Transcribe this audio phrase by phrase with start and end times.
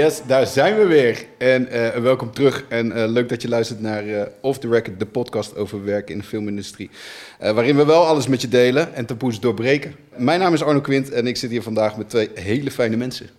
[0.00, 1.26] Yes, daar zijn we weer.
[1.38, 2.64] En eh, welkom terug.
[2.68, 6.12] En eh, leuk dat je luistert naar uh, Off the Record, de podcast over werken
[6.12, 6.90] in de filmindustrie.
[7.38, 9.94] waarin we wel alles met je delen en taboes doorbreken.
[10.16, 13.30] Mijn naam is Arno Quint en ik zit hier vandaag met twee hele fijne mensen.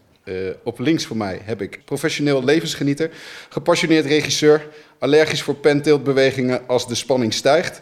[0.63, 3.09] op links van mij heb ik professioneel levensgenieter,
[3.49, 4.68] gepassioneerd regisseur,
[4.99, 7.82] allergisch voor pentiltbewegingen als de spanning stijgt,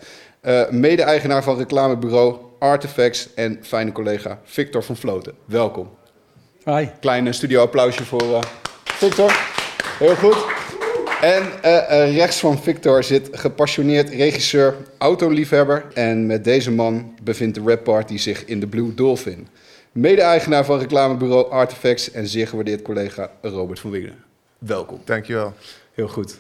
[0.70, 5.34] mede-eigenaar van reclamebureau Artifacts en fijne collega Victor van Vloten.
[5.46, 5.90] Welkom.
[6.66, 6.86] Hi.
[7.00, 8.40] Klein studio applausje voor uh,
[9.00, 9.32] Victor.
[10.00, 10.46] Heel goed.
[11.22, 15.86] En uh, rechts van Victor zit gepassioneerd regisseur, autoliefhebber.
[15.94, 19.48] En met deze man bevindt de rap party zich in de Blue Dolphin.
[19.92, 24.24] Mede-eigenaar van reclamebureau Artifacts en zeer gewaardeerd collega Robert van Wingen.
[24.58, 25.02] Welkom.
[25.06, 25.54] Dankjewel.
[25.94, 26.40] Heel goed.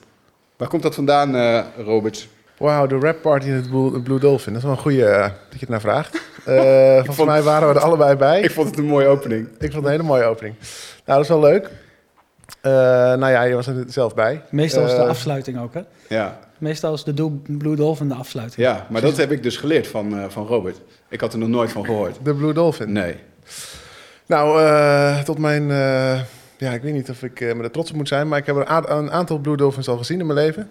[0.57, 2.27] Waar komt dat vandaan, uh, Robert?
[2.57, 4.53] Wauw, de rap party in het Blue, Blue Dolphin.
[4.53, 6.15] Dat is wel een goede uh, dat je het naar vraagt.
[6.47, 8.41] Uh, volgens vond, mij waren we er allebei bij.
[8.41, 9.47] Ik vond het een mooie opening.
[9.47, 10.55] Ik vond het een hele mooie opening.
[11.05, 11.69] Nou, dat is wel leuk.
[12.63, 14.41] Uh, nou ja, je was er zelf bij.
[14.49, 15.81] Meestal is de afsluiting ook, hè?
[16.09, 16.39] Ja.
[16.57, 18.67] Meestal is de Blue Dolphin de afsluiting.
[18.67, 20.81] Ja, maar dat heb ik dus geleerd van, van Robert.
[21.09, 22.17] Ik had er nog nooit van gehoord.
[22.23, 22.91] De Blue Dolphin?
[22.91, 23.15] Nee.
[24.25, 25.67] Nou, tot mijn...
[26.57, 28.55] ja, ik weet niet of ik me er trots op moet zijn, maar ik heb
[28.55, 30.69] een, een aantal Blue Dolphins al gezien in mijn leven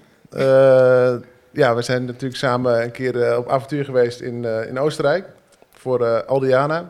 [1.51, 5.25] ja, we zijn natuurlijk samen een keer uh, op avontuur geweest in, uh, in Oostenrijk
[5.73, 6.87] voor uh, Aldiana.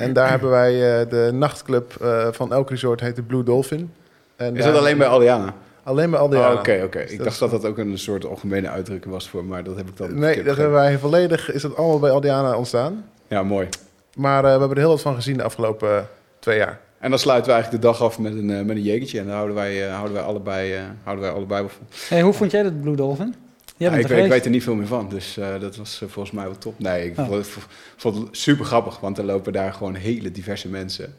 [0.00, 0.72] En daar hebben wij
[1.08, 1.92] de nachtclub
[2.30, 3.92] van elk resort, heet de Blue Dolphin.
[4.36, 5.54] En Is dat alleen bij Aldiana?
[5.82, 6.52] Alleen bij Aldiana.
[6.52, 6.98] Oh, oké, oké.
[6.98, 9.96] Ik dacht dat dat ook een soort algemene uitdrukking was voor, maar dat heb ik
[9.96, 10.18] dan.
[10.18, 11.52] Nee, dat hebben wij volledig.
[11.52, 13.04] Is dat allemaal bij Aldiana ontstaan?
[13.28, 13.68] Ja, mooi.
[14.16, 16.80] Maar we hebben er heel wat van gezien de afgelopen twee jaar.
[16.98, 19.18] En dan sluiten we eigenlijk de dag af met een, met een jegertje.
[19.18, 21.86] En dan houden wij, houden wij allebei, houden wij allebei van.
[22.08, 23.34] Hey, hoe vond jij dat Blue Dolphin?
[23.80, 26.08] Ja, ik, weet, ik, weet, er niet veel meer van, dus uh, dat was uh,
[26.08, 26.78] volgens mij wel top.
[26.78, 27.26] Nee, ik oh.
[27.26, 27.56] vond, het,
[27.96, 31.14] vond, het, super grappig, want er lopen daar gewoon hele diverse mensen.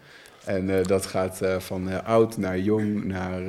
[0.46, 3.42] En uh, dat gaat van oud naar jong naar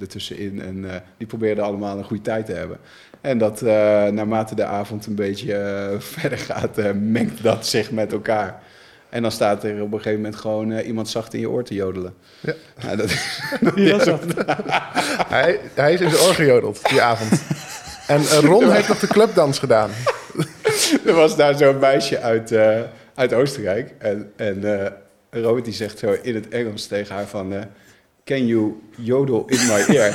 [0.00, 0.62] ertussenin.
[0.62, 2.78] En die probeerden allemaal een goede tijd te hebben.
[3.20, 5.54] En dat naarmate de avond een beetje
[5.98, 8.62] verder gaat, mengt dat zich met elkaar.
[9.08, 11.74] En dan staat er op een gegeven moment gewoon iemand zacht in je oor te
[11.74, 12.14] jodelen.
[12.40, 12.54] Ja.
[12.82, 13.08] Nou, dat,
[14.04, 14.34] dat
[15.28, 17.42] hij, hij is in zijn oor gejodeld die avond.
[18.08, 19.90] En uh, Ron heeft nog de clubdans gedaan.
[21.06, 22.78] er was daar zo'n meisje uit, uh,
[23.14, 23.94] uit Oostenrijk.
[23.98, 24.86] En, en uh,
[25.42, 27.54] Robert die zegt zo in het Engels tegen haar van...
[28.24, 30.12] Can you yodel in my ear?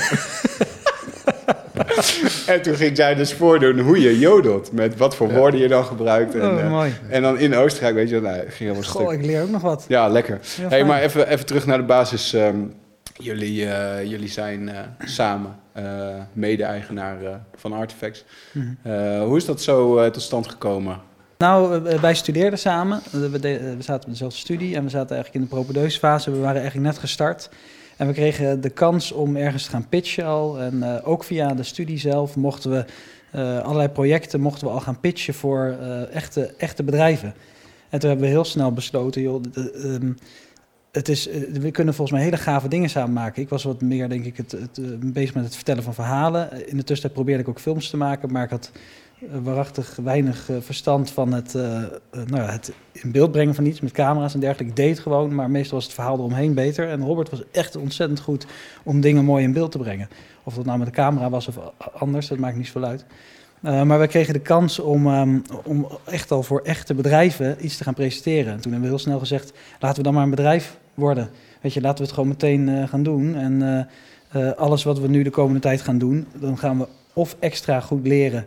[2.53, 4.71] en toen ging zij dus voordoen hoe je jodelt.
[4.71, 6.35] Met wat voor woorden je dan gebruikt.
[6.35, 6.93] En, oh, mooi.
[7.09, 9.19] en dan in Oostenrijk, weet je, nou, ging helemaal Goh, stuk.
[9.19, 9.85] ik leer ook nog wat.
[9.87, 10.39] Ja, lekker.
[10.61, 12.33] hey, maar even, even terug naar de basis.
[12.33, 12.73] Um,
[13.13, 17.17] jullie, uh, jullie zijn uh, samen uh, mede-eigenaar
[17.55, 18.23] van Artifacts.
[18.51, 18.77] -hmm.
[19.21, 20.99] hoe is dat zo tot stand gekomen?
[21.37, 23.01] Nou, wij studeerden samen.
[23.11, 26.31] We, we, zaten in dezelfde studie en we zaten eigenlijk in de propedeusfase.
[26.31, 27.49] We waren eigenlijk net gestart.
[27.97, 30.59] En we kregen de kans om ergens te gaan pitchen al.
[30.59, 32.85] En ook via de studie zelf mochten we
[33.61, 35.77] allerlei projecten mochten we al gaan pitchen voor
[36.11, 37.33] echte, echte bedrijven.
[37.89, 40.17] En toen hebben we heel snel besloten, joh, de, um,
[40.93, 43.41] het is, eh, we kunnen volgens mij hele gave dingen samen maken.
[43.41, 46.51] Ik was wat meer, denk ik, het, het, eh, bezig met het vertellen van verhalen.
[46.51, 48.71] In de tussentijd probeerde ik ook films te maken, maar ik had
[49.19, 51.53] uh, waarachtig weinig verstand van het,
[52.25, 54.71] nou, het in beeld brengen van iets met camera's en dergelijke.
[54.71, 56.89] Ik deed gewoon, maar meestal was het verhaal eromheen beter.
[56.89, 58.45] En Robert was echt ontzettend goed
[58.83, 60.09] om dingen mooi in beeld te brengen.
[60.43, 61.57] Of dat nou met de camera was of
[61.93, 63.05] anders, dat maakt niet zoveel uit.
[63.65, 67.77] Uh, maar wij kregen de kans om, um, om echt al voor echte bedrijven iets
[67.77, 68.53] te gaan presenteren.
[68.53, 71.29] En toen hebben we heel snel gezegd, laten we dan maar een bedrijf worden.
[71.61, 73.35] Weet je, laten we het gewoon meteen uh, gaan doen.
[73.35, 73.87] En
[74.35, 77.79] uh, alles wat we nu de komende tijd gaan doen, dan gaan we of extra
[77.79, 78.45] goed leren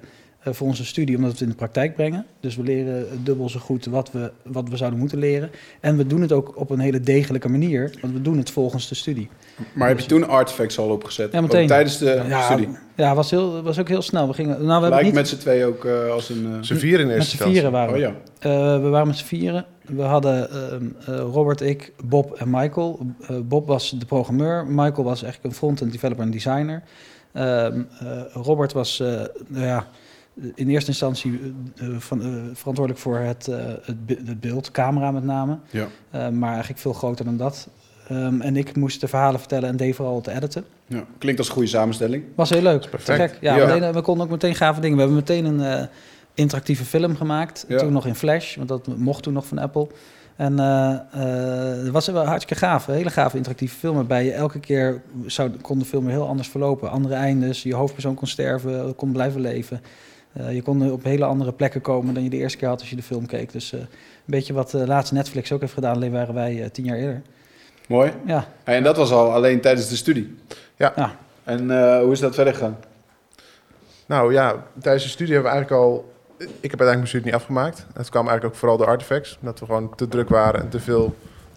[0.55, 2.27] voor onze studie, omdat we het in de praktijk brengen.
[2.41, 5.51] Dus we leren dubbel zo goed wat we, wat we zouden moeten leren.
[5.81, 8.89] En we doen het ook op een hele degelijke manier, want we doen het volgens
[8.89, 9.29] de studie.
[9.73, 11.33] Maar heb je toen Artifacts al opgezet?
[11.33, 11.63] Ja, meteen.
[11.63, 12.69] Ook tijdens de ja, studie?
[12.97, 14.27] Ja, was, heel, was ook heel snel.
[14.27, 15.15] We gingen, nou, we Lijkt niet...
[15.15, 16.47] met z'n twee ook uh, als een...
[16.47, 16.57] Uh...
[16.61, 17.99] Z'n vieren in eerste Met z'n vieren waren we.
[17.99, 18.77] Oh, ja.
[18.77, 19.67] uh, we waren met z'n vieren.
[19.83, 20.49] We hadden
[21.07, 22.99] Robert, ik, Bob en Michael.
[23.43, 24.67] Bob was de programmeur.
[24.67, 26.83] Michael was eigenlijk een front-end developer en designer.
[27.33, 27.83] Ehm,
[28.33, 28.99] Robert was,
[29.49, 29.87] nou ja
[30.55, 31.41] in eerste instantie
[31.83, 33.97] uh, van, uh, verantwoordelijk voor het, uh, het,
[34.27, 35.59] het, beeld, camera met name.
[35.71, 35.89] Ja.
[36.31, 37.69] maar eigenlijk veel groter dan dat.
[38.11, 40.65] Um, en ik moest de verhalen vertellen en deed vooral te editen.
[40.87, 41.05] Ja.
[41.19, 42.25] Klinkt als een goede samenstelling.
[42.35, 42.91] Was heel leuk.
[42.91, 43.39] Perfect.
[43.41, 43.67] Ja, ja.
[43.67, 44.97] Meteen, we konden ook meteen gave dingen.
[44.97, 45.89] We hebben meteen een
[46.35, 47.65] interactieve film gemaakt.
[47.69, 47.79] Ja.
[47.79, 49.89] Toen nog in Flash, want dat mocht toen nog van Apple.
[50.37, 52.89] En het was wel hartstikke gaaf.
[52.89, 53.95] Een hele gave interactieve film.
[53.95, 56.91] Waarbij je elke keer zou, kon de film weer heel anders verlopen.
[56.91, 57.63] Andere eindes.
[57.63, 59.81] Je hoofdpersoon kon sterven, kon blijven leven.
[60.41, 62.91] Uh, je kon op hele andere plekken komen dan je de eerste keer had als
[62.91, 63.53] je de film keek.
[63.53, 63.89] Dus uh, een
[64.25, 67.23] beetje wat uh, laatst Netflix ook heeft gedaan, alleen waren wij tien jaar eerder.
[67.89, 68.13] Mooi.
[68.25, 70.37] Ja, en dat was al alleen tijdens de studie.
[70.77, 70.93] Ja.
[70.97, 71.17] Ja.
[71.45, 72.77] En eh, hoe is dat verder gegaan?
[74.07, 76.15] Nou ja, tijdens de studie hebben we eigenlijk al...
[76.39, 77.87] Ik heb uiteindelijk mijn studie niet afgemaakt.
[77.95, 79.39] Het kwam eigenlijk ook vooral door artifacts.
[79.41, 81.15] Dat we gewoon te druk waren en te veel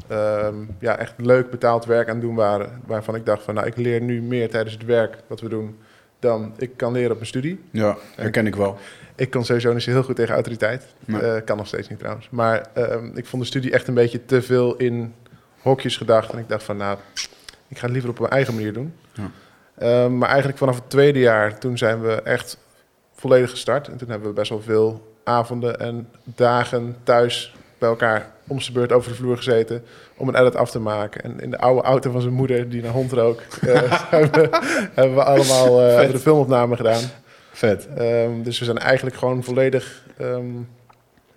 [0.08, 2.81] ehm, ja, echt leuk betaald werk aan het doen waren.
[2.86, 5.80] Waarvan ik dacht van, nou, ik leer nu meer tijdens het werk wat we doen...
[6.19, 7.60] dan ik kan leren op mijn studie.
[7.71, 8.77] Ja, herken ik wel.
[9.16, 10.86] Ik kan sowieso niet zo heel goed tegen autoriteit.
[11.06, 11.21] Nee.
[11.21, 12.30] Eh, kan nog steeds niet trouwens.
[12.30, 15.13] Maar ehm, ik vond de studie echt een beetje te veel in
[15.62, 16.31] hokjes gedacht.
[16.31, 16.98] En ik dacht van, nou,
[17.68, 18.94] ik ga het liever op mijn eigen manier doen.
[19.13, 19.31] Ja.
[19.77, 22.57] Ehm, maar eigenlijk vanaf het tweede jaar, toen zijn we echt
[23.13, 23.88] volledig gestart.
[23.88, 28.74] En toen hebben we best wel veel avonden en dagen thuis bij elkaar om zijn
[28.74, 29.84] beurt over de vloer gezeten
[30.18, 31.24] om een edit af te maken.
[31.24, 33.81] En in de oude auto van zijn moeder, die naar hond rook, eh,
[34.12, 34.50] hebben, we,
[34.94, 37.04] hebben we allemaal eh, hebben we de filmopname gedaan.
[37.52, 37.88] Vet.
[37.96, 40.46] Ehm, dus we zijn eigenlijk gewoon volledig ehm,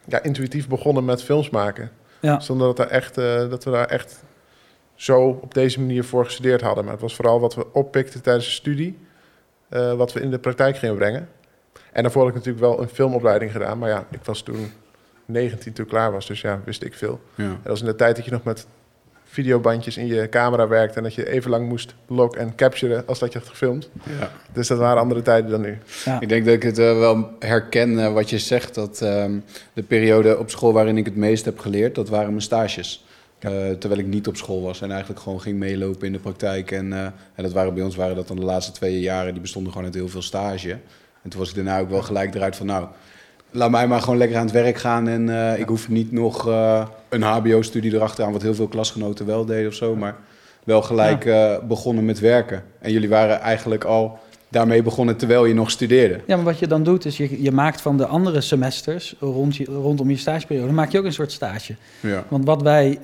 [0.05, 1.91] ja, intuïtief begonnen met films maken.
[2.21, 2.41] ja.
[2.41, 4.23] Zonder dat, er echt, eh, dat we daar echt
[4.94, 6.85] zo op deze manier voor gestudeerd hadden.
[6.85, 8.99] Maar het was vooral wat we oppikten tijdens de studie,
[9.69, 11.29] eh, wat we in de praktijk gingen brengen.
[11.93, 13.79] En daarvoor had ik natuurlijk wel een filmopleiding gedaan.
[13.79, 14.73] Maar ja, ik was toen
[15.26, 17.20] 19 toen ik klaar was, dus ja, wist ik veel.
[17.34, 17.44] Ja.
[17.44, 18.66] En dat was in de tijd dat je nog met
[19.24, 20.96] videobandjes in je camera werkte...
[20.96, 23.90] en dat je even lang moest log en capturen als dat je had gefilmd.
[24.20, 24.30] ja.
[24.52, 25.78] Dus dat waren andere tijden dan nu.
[26.04, 26.20] ja.
[26.20, 28.74] Ik denk dat ik het eh, wel herken eh, wat je zegt.
[28.74, 29.38] Dat ehm,
[29.72, 33.04] de periode op school waarin ik het meest heb geleerd, dat waren mijn stages.
[33.42, 36.70] Eh, terwijl ik niet op school was en eigenlijk gewoon ging meelopen in de praktijk.
[36.70, 37.04] En, eh,
[37.34, 39.86] en dat waren bij ons waren dat dan de laatste twee jaar, die bestonden gewoon
[39.86, 40.70] uit heel veel stage.
[41.22, 42.86] En toen was ik daarna ook wel gelijk eruit van nou,
[43.52, 45.08] laat mij maar gewoon lekker aan het werk gaan.
[45.08, 49.44] En eh, ik hoef niet nog eh, een hbo-studie erachteraan, wat heel veel klasgenoten wel
[49.44, 49.96] deden of zo.
[49.96, 50.16] Maar
[50.64, 52.62] wel gelijk eh, begonnen met werken.
[52.78, 54.19] En jullie waren eigenlijk al
[54.49, 56.20] daarmee begonnen terwijl je nog studeerde.
[56.26, 59.56] Ja, maar wat je dan doet, is je, je maakt van de andere semesters rond
[59.56, 61.75] je, rondom je stageperiode, maak je ook een soort stage.
[62.00, 62.25] Ja.
[62.28, 62.98] Want wat wij,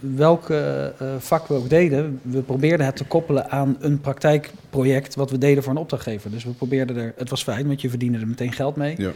[0.00, 5.38] welke vak we ook deden, we probeerden het te koppelen aan een praktijkproject wat we
[5.38, 6.30] deden voor een opdrachtgever.
[6.30, 8.94] Dus we probeerden er, het was fijn, want je verdiende er meteen geld mee.
[8.98, 9.10] Ja.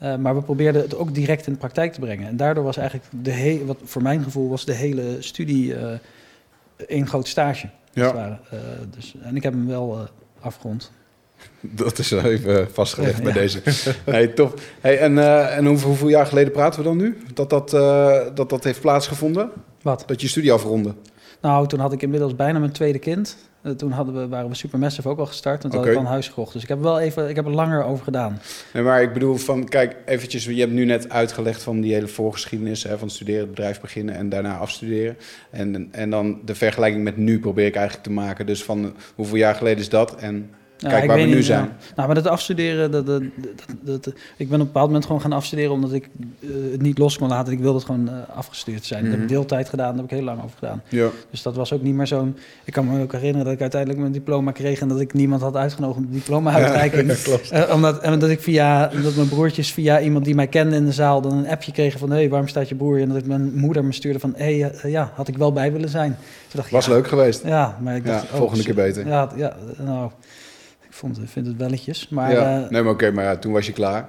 [0.00, 2.28] Eh, maar we probeerden het ook direct in de praktijk te brengen.
[2.28, 5.92] En daardoor was eigenlijk de hele, wat voor mijn gevoel was de hele studie eh
[6.86, 7.68] één groot stage.
[7.92, 8.40] Ja.
[8.50, 8.58] Eh,
[8.96, 10.90] dus, en ik heb hem wel eh, afgerond.
[11.60, 13.22] Dat is even vastgelegd Ja.
[13.24, 13.62] bij deze.
[14.06, 14.60] Nee, top.
[14.80, 17.18] Hey, en eh, en hoeveel, hoeveel jaar geleden praten we dan nu?
[17.34, 19.50] Dat dat, eh, dat dat heeft plaatsgevonden?
[19.82, 20.02] Wat?
[20.06, 20.94] Dat je studie afronde?
[21.40, 23.36] Nou, toen had ik inmiddels bijna mijn tweede kind.
[23.62, 25.64] Eh, toen hadden we, waren we Supermassive ook al gestart.
[25.64, 26.52] En toen had ik huis gekocht.
[26.52, 28.40] Dus ik heb wel even, ik heb er langer over gedaan.
[28.72, 32.08] Nee, maar ik bedoel van, kijk, eventjes, je hebt nu net uitgelegd van die hele
[32.08, 35.16] voorgeschiedenis, hè, van studeren, het bedrijf beginnen en daarna afstuderen.
[35.50, 38.46] En, en dan de vergelijking met nu probeer ik eigenlijk te maken.
[38.46, 40.16] Dus van, hoeveel jaar geleden is dat?
[40.16, 40.50] En
[40.88, 41.64] Kijk waar we nu niet, zijn.
[41.64, 41.76] ja.
[41.96, 43.22] Nou, maar dat afstuderen, dat, dat,
[43.82, 46.08] dat, dat- ik ben op een bepaald moment gewoon gaan afstuderen omdat ik
[46.40, 47.52] eh, het niet los kon laten.
[47.52, 49.00] Ik wilde het gewoon eh, afgestudeerd zijn.
[49.02, 49.34] Dat heb ik Mhm.
[49.34, 50.82] deeltijd gedaan, daar heb ik heel lang over gedaan.
[50.88, 52.36] ja, Dus dat was ook niet meer zo'n...
[52.64, 55.40] Ik kan me ook herinneren dat ik uiteindelijk mijn diploma kreeg en dat ik niemand
[55.42, 57.06] had uitgenodigd om het diploma uit te reiken.
[57.22, 57.50] klopt.
[57.50, 60.84] Eh, omdat, en dat ik via, dat mijn broertjes via iemand die mij kende in
[60.84, 63.00] de zaal dan een appje kregen van, hé, hey, waarom staat je broer?
[63.00, 65.72] En dat ik mijn moeder me stuurde van, hé, hey, ja, had ik wel bij
[65.72, 66.10] willen zijn.
[66.20, 67.42] Toen dacht ik, was ja, leuk geweest.
[67.44, 69.06] Ja, maar ik Ja, dacht, oh, volgende keer beter.
[69.06, 70.10] Ja, ja, nou,
[70.90, 72.62] vond, ik vind het welletjes, maar ja.
[72.64, 74.08] eh, nee, maar oké, maar ja, toen was je klaar.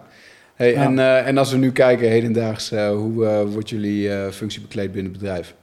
[0.55, 4.91] Hey, en, eh, en als we nu kijken, hedendaags, eh, hoe wordt jullie functie bekleed
[4.91, 5.53] binnen het bedrijf?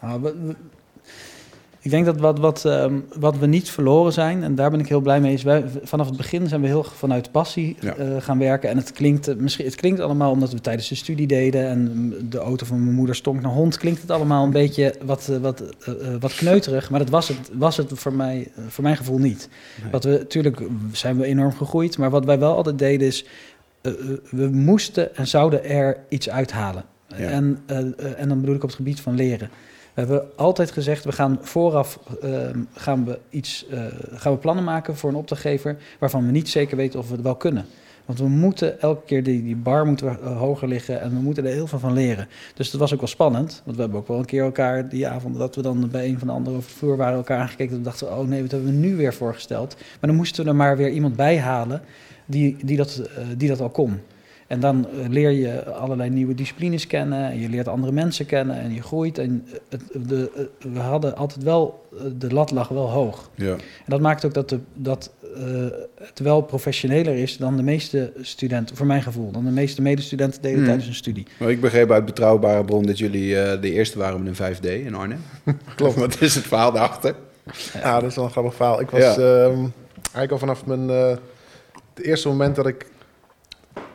[0.00, 0.54] nou, we-
[1.82, 4.88] ik denk dat wat, wat, ehm, wat we niet verloren zijn, en daar ben ik
[4.88, 7.94] heel blij mee, is wij, vanaf het begin zijn we heel vanuit passie Ja.
[7.94, 8.70] eh, gaan werken.
[8.70, 12.12] En het klinkt, eh, misschien, het klinkt allemaal omdat we tijdens de studie deden en
[12.28, 15.36] de auto van mijn moeder stonk naar hond, klinkt het allemaal een beetje wat, eh,
[15.36, 15.62] wat,
[16.20, 19.48] wat kneuterig, maar dat was het, was het voor, mij, voor mijn gevoel niet.
[19.82, 19.90] Nee.
[19.90, 20.60] Wat we, natuurlijk
[20.92, 23.24] zijn we enorm gegroeid, maar wat wij wel altijd deden is,
[24.30, 26.84] we moesten en zouden er iets uithalen.
[27.06, 27.16] Ja.
[27.16, 27.58] En,
[28.16, 29.50] en dan bedoel ik op het gebied van leren.
[29.94, 32.30] We hebben altijd gezegd, we gaan vooraf eh,
[32.74, 36.76] gaan we iets, eh, gaan we plannen maken voor een opdrachtgever waarvan we niet zeker
[36.76, 37.66] weten of we het wel kunnen.
[38.10, 41.20] Want we moeten elke keer die, die bar moeten we, eh, hoger liggen en we
[41.20, 42.28] moeten er heel veel van leren.
[42.54, 43.62] Dus dat was ook wel spannend.
[43.64, 46.18] Want we hebben ook wel een keer elkaar die avond dat we dan bij een
[46.18, 47.76] van de anderen vloer waren elkaar aangekeken.
[47.76, 49.76] We dachten, oh nee, wat hebben we nu weer voorgesteld?
[49.76, 51.82] Maar dan moesten we er maar weer iemand bij halen
[52.26, 54.00] die, die, dat, eh, die dat al kon.
[54.50, 57.30] En dan eh, leer je allerlei nieuwe disciplines kennen.
[57.30, 59.18] En je leert andere mensen kennen en je groeit.
[59.18, 61.86] En eh, het, de, eh, we hadden altijd wel,
[62.18, 63.30] de lat lag wel hoog.
[63.34, 63.52] Ja.
[63.52, 65.42] En dat maakt ook dat, de, dat eh,
[66.02, 70.42] het wel professioneler is dan de meeste studenten, voor mijn gevoel, dan de meeste medestudenten
[70.42, 70.64] deden Hmm.
[70.66, 71.26] tijdens hun studie.
[71.38, 74.60] Maar ik begreep uit betrouwbare bron dat jullie eh, de eerste waren met een 5D
[74.86, 75.20] in Arnhem.
[75.76, 75.94] Klopt.
[75.94, 77.14] Wat is het verhaal daarachter?
[77.82, 78.80] Ja, dat is wel een grappig verhaal.
[78.80, 79.14] Ik was Ja.
[79.44, 79.58] ehm,
[79.94, 80.90] eigenlijk al vanaf mijn...
[80.90, 81.16] eh,
[81.94, 82.86] het eerste moment dat ik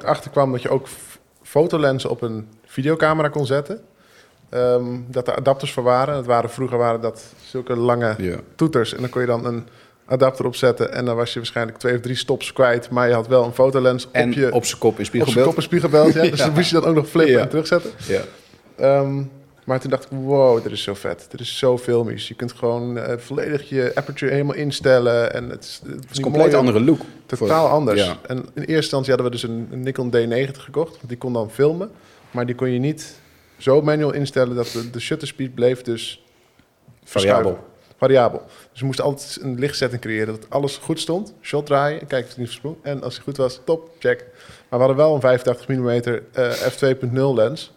[0.06, 3.82] erachter kwam dat je ook f- fotolenzen op een videocamera kon zetten.
[4.50, 6.16] ehm, dat er adapters voor waren.
[6.16, 8.16] Het waren vroeger waren dat zulke lange
[8.56, 8.94] toeters.
[8.94, 9.68] En dan kon je dan een
[10.06, 10.94] adapter opzetten.
[10.94, 12.90] En dan was je waarschijnlijk twee of drie stops kwijt.
[12.90, 15.08] Maar je had wel een fotolens En op je op zijn kop in op zijn
[15.08, 15.46] spiegelbeeld.
[15.48, 16.14] kop een spiegelbeeld.
[16.14, 16.22] Ja.
[16.32, 17.42] Dus dan moest je dan ook nog flippen Ja.
[17.42, 17.92] en terugzetten.
[18.08, 18.22] Ja.
[18.76, 19.24] Ehm,
[19.66, 21.26] maar toen dacht ik, wow, dit is zo vet.
[21.30, 22.28] Dit is zo filmisch.
[22.28, 25.34] Je kunt gewoon eh, volledig je aperture helemaal instellen.
[25.34, 27.02] En het is, Het is een compleet andere look.
[27.26, 28.04] Totaal anders.
[28.06, 28.18] Ja.
[28.28, 30.92] En in eerste instantie hadden we dus een, een Nikon D90 gekocht.
[30.92, 31.92] Want die kon dan filmen.
[32.32, 33.20] Maar die kon je niet
[33.58, 36.26] zo manual instellen dat de, de shutter speed bleef dus
[37.04, 37.60] Variabel.
[37.98, 38.42] Variabel.
[38.72, 41.34] Dus we moesten altijd een lichtzetting creëren dat alles goed stond.
[41.42, 42.76] Shot draaien, kijken of het niet versprong.
[42.82, 44.26] En als hij goed was, top, check.
[44.70, 47.74] Maar we hadden wel een 85 mm eh, f2.0 lens.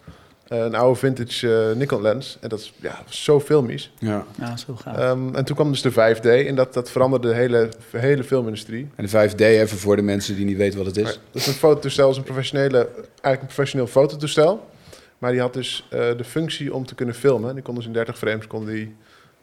[0.48, 2.36] Eh, een oude vintage eh, Nikon lens.
[2.40, 3.92] En dat is ja, zo filmisch.
[3.98, 4.24] Ja.
[4.38, 4.96] Ja, heel gaaf.
[4.96, 6.46] Ehm, en toen kwam dus de 5D.
[6.46, 8.88] En dat, dat veranderde de hele, hele filmindustrie.
[8.94, 11.20] En de 5D, even voor de mensen die niet weten wat het Maar is.
[11.30, 14.66] Dat is een fototoestel, is een professionele, eigenlijk een professioneel fototoestel.
[15.18, 17.54] Maar die had dus eh, de functie om te kunnen filmen.
[17.54, 18.96] Die kon dus in 30 frames kon die,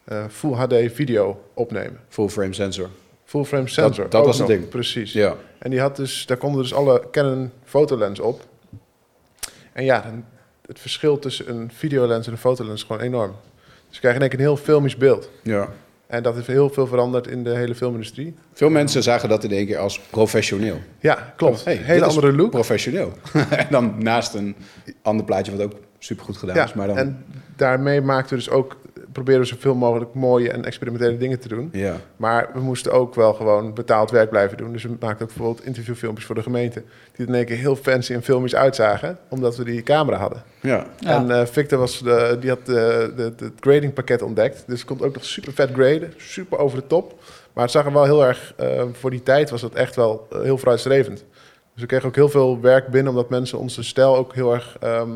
[0.03, 1.99] eh, Full HD video opnemen.
[2.09, 2.89] Full frame sensor.
[3.25, 4.09] Full frame sensor.
[4.09, 4.69] Dat- was het ding.
[4.69, 5.13] Precies.
[5.13, 5.35] Ja.
[5.57, 8.41] En die had dus, daar konden dus alle Canon fotolens op.
[9.73, 10.25] En ja, dan-
[10.67, 13.31] het verschil tussen een videolens en een fotolens is gewoon enorm.
[13.87, 15.29] Dus je krijgt in één keer een heel filmisch beeld.
[15.43, 15.69] ja.
[16.07, 18.35] En dat heeft heel veel veranderd in de hele filmindustrie.
[18.53, 20.79] Veel mensen zagen dat in één keer als professioneel.
[20.99, 21.65] Ja, klopt.
[21.65, 22.49] Hey, hele andere look.
[22.49, 23.13] Professioneel.
[23.49, 24.55] en dan naast een
[25.01, 26.73] ander plaatje wat ook supergoed gedaan is.
[26.73, 28.77] Maar dan, En daarmee maakten we dus ook,
[29.15, 31.69] proberen we zoveel mogelijk mooie en experimentele dingen te doen.
[31.71, 31.95] ja.
[32.15, 34.71] Maar we moesten ook wel gewoon betaald werk blijven doen.
[34.71, 36.83] Dus we maakten ook bijvoorbeeld interviewfilmpjes voor de gemeente.
[37.15, 40.43] Die er in één keer heel fancy en filmisch uitzagen, omdat we die camera hadden.
[40.61, 40.85] Ja.
[40.99, 41.09] Ja.
[41.15, 44.63] En eh, Victor was de, die had de, de, de- het gradingpakket ontdekt.
[44.67, 47.19] Dus het komt ook nog super vet graden, super over de top.
[47.53, 50.27] Maar het zag er wel heel erg, eh, voor die tijd was dat echt wel
[50.31, 51.17] eh, heel vooruitstrevend.
[51.73, 54.77] Dus we kregen ook heel veel werk binnen, omdat mensen onze stijl ook heel erg
[54.79, 55.09] ehm,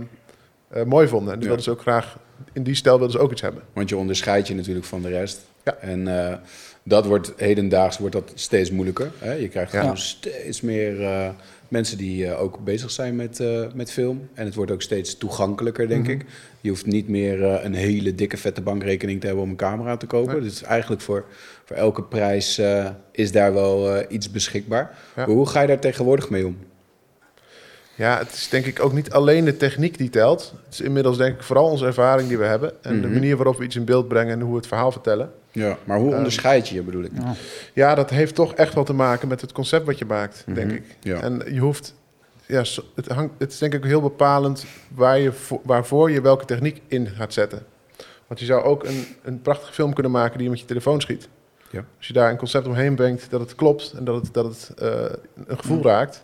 [0.70, 1.34] eh, mooi vonden.
[1.34, 1.56] En die Ja.
[1.56, 2.18] wilden ze ook graag,
[2.54, 3.64] in die stijl wilden ze ook iets hebben.
[3.74, 5.40] Want je onderscheidt je natuurlijk van de rest.
[5.64, 5.76] Ja.
[5.76, 6.36] En eh,
[6.84, 9.12] dat wordt hedendaags wordt dat steeds moeilijker.
[9.20, 9.34] Hè?
[9.34, 9.80] Je krijgt Ja.
[9.82, 11.30] gewoon steeds meer eh,
[11.68, 13.44] mensen die eh, ook bezig zijn met,
[13.76, 14.30] met film.
[14.34, 16.12] En het wordt ook steeds toegankelijker, denk Mhm.
[16.12, 16.26] ik.
[16.62, 20.06] Je hoeft niet meer een hele dikke vette bankrekening te hebben om een camera te
[20.06, 20.34] kopen.
[20.34, 20.42] Nee.
[20.42, 21.26] Dus eigenlijk voor,
[21.66, 22.62] voor elke prijs
[23.12, 24.98] is daar wel iets beschikbaar.
[25.16, 25.26] Ja.
[25.26, 26.58] Maar hoe ga je daar tegenwoordig mee om?
[28.00, 30.54] Ja, het is denk ik ook niet alleen de techniek die telt.
[30.66, 32.84] Het is inmiddels denk ik vooral onze ervaring die we hebben.
[32.84, 33.14] En de Mhm.
[33.14, 35.32] manier waarop we iets in beeld brengen en hoe we het verhaal vertellen.
[35.52, 37.12] Ja, maar hoe Ehm, onderscheid je je, bedoel ik?
[37.14, 37.34] Ja.
[37.74, 40.68] Ja, dat heeft toch echt wel te maken met het concept wat je maakt, denk
[40.68, 40.76] Mhm.
[40.76, 40.84] ik.
[41.00, 41.22] Ja.
[41.22, 41.94] En je hoeft,
[42.46, 42.64] ja,
[42.96, 44.66] het, hangt, het is denk ik heel bepalend
[44.96, 47.66] waar je voor, waarvoor je welke techniek in gaat zetten.
[48.28, 51.02] Want je zou ook een, een prachtige film kunnen maken die je met je telefoon
[51.02, 51.28] schiet.
[51.72, 51.84] Ja.
[51.98, 54.72] Als je daar een concept omheen brengt dat het klopt en dat het, dat het
[54.78, 54.90] eh,
[55.48, 55.84] een gevoel Mm.
[55.84, 56.24] raakt,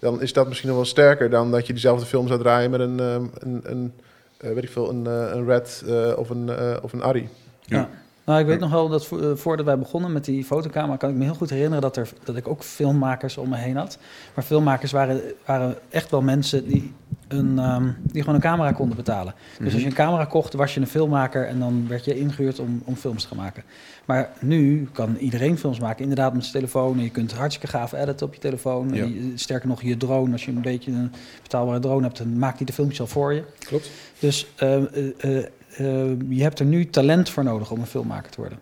[0.00, 2.80] dan is dat misschien nog wel sterker dan dat je diezelfde film zou draaien met
[2.80, 3.92] een, ehm, een, een
[4.36, 7.28] eh, weet ik veel, een, eh, een Red eh, of een, eh, of een Arri.
[7.64, 7.88] Ja.
[8.24, 11.10] Nou, ik weet nog wel dat vo- eh, voordat wij begonnen met die fotocamera, kan
[11.10, 13.98] ik me heel goed herinneren dat, er, dat ik ook filmmakers om me heen had.
[14.34, 16.92] Maar filmmakers waren, waren echt wel mensen die,
[17.28, 19.34] een, ehm, die gewoon een camera konden betalen.
[19.48, 19.72] Dus Mhm.
[19.72, 22.82] als je een camera kocht, was je een filmmaker en dan werd je ingehuurd om,
[22.84, 23.62] om films te gaan maken.
[24.10, 26.96] Maar nu kan iedereen films maken, inderdaad met zijn telefoon.
[26.98, 28.94] En je kunt hartstikke gaaf editen op je telefoon.
[28.94, 29.02] Ja.
[29.02, 31.12] En je- sterker nog, je drone, als je een beetje een
[31.42, 33.44] betaalbare drone hebt, dan maakt hij de filmpjes al voor je.
[33.58, 33.90] Klopt.
[34.18, 38.40] Dus eh, eh, eh, je hebt er nu talent voor nodig om een filmmaker te
[38.40, 38.58] worden.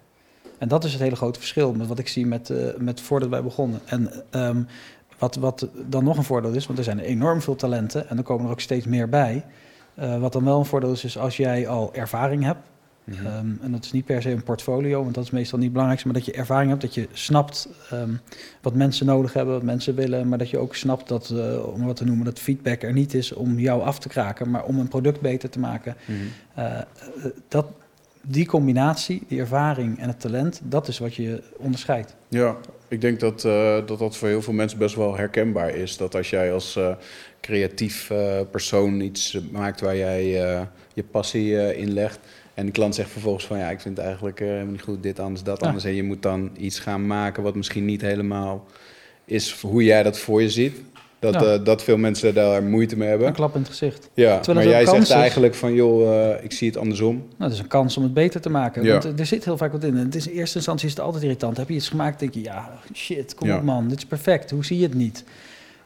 [0.59, 3.43] En dat is het hele grote verschil met wat ik zie met, met voordat wij
[3.43, 3.81] begonnen.
[3.85, 4.62] En ehm,
[5.19, 8.23] wat, wat dan nog een voordeel is, want er zijn enorm veel talenten en er
[8.23, 9.45] komen er ook steeds meer bij.
[9.95, 12.61] Wat dan wel een voordeel is, is als jij al ervaring hebt.
[13.09, 13.27] Mhm.
[13.27, 15.73] Ehm, en dat is niet per se een portfolio, want dat is meestal niet het
[15.73, 16.12] belangrijkste.
[16.12, 18.12] Maar dat je ervaring hebt, dat je snapt ehm,
[18.62, 20.29] wat mensen nodig hebben, wat mensen willen.
[20.29, 23.15] Maar dat je ook snapt dat, eh, om wat te noemen, dat feedback er niet
[23.15, 25.97] is om jou af te kraken, maar om een product beter te maken.
[26.05, 26.19] Mhm.
[26.55, 26.85] Eh, eh,
[27.49, 27.67] dat,
[28.23, 32.15] die combinatie, die ervaring en het talent, dat is wat je onderscheidt.
[32.29, 32.57] Ja,
[32.88, 33.41] ik denk dat,
[33.87, 35.97] dat dat voor heel veel mensen best wel herkenbaar is.
[35.97, 36.79] Dat als jij als
[37.41, 38.12] creatief
[38.50, 40.27] persoon iets maakt waar jij
[40.95, 42.19] je passie in legt.
[42.59, 45.19] En de klant zegt vervolgens van ja, ik vind het eigenlijk helemaal niet goed, dit
[45.21, 45.67] anders, dat Ja.
[45.67, 45.85] anders.
[45.85, 48.67] En je moet dan iets gaan maken wat misschien niet helemaal
[49.25, 50.77] is hoe jij dat voor je ziet.
[51.19, 51.41] Dat, Ja.
[51.43, 53.27] eh, dat veel mensen daar moeite mee hebben.
[53.27, 54.11] Een klap in het gezicht.
[54.15, 55.11] Ja, Terwijl maar jij zegt is.
[55.11, 57.15] eigenlijk van joh, eh, ik zie het andersom.
[57.15, 58.83] Nou, dat is een kans om het beter te maken.
[58.85, 58.99] Ja.
[58.99, 59.97] Want er zit heel vaak wat in.
[59.97, 61.57] Het is, in eerste instantie is het altijd irritant.
[61.57, 64.50] Heb je iets gemaakt, denk je, ja, shit, kom op man, dit is perfect.
[64.50, 65.25] Hoe zie je het niet?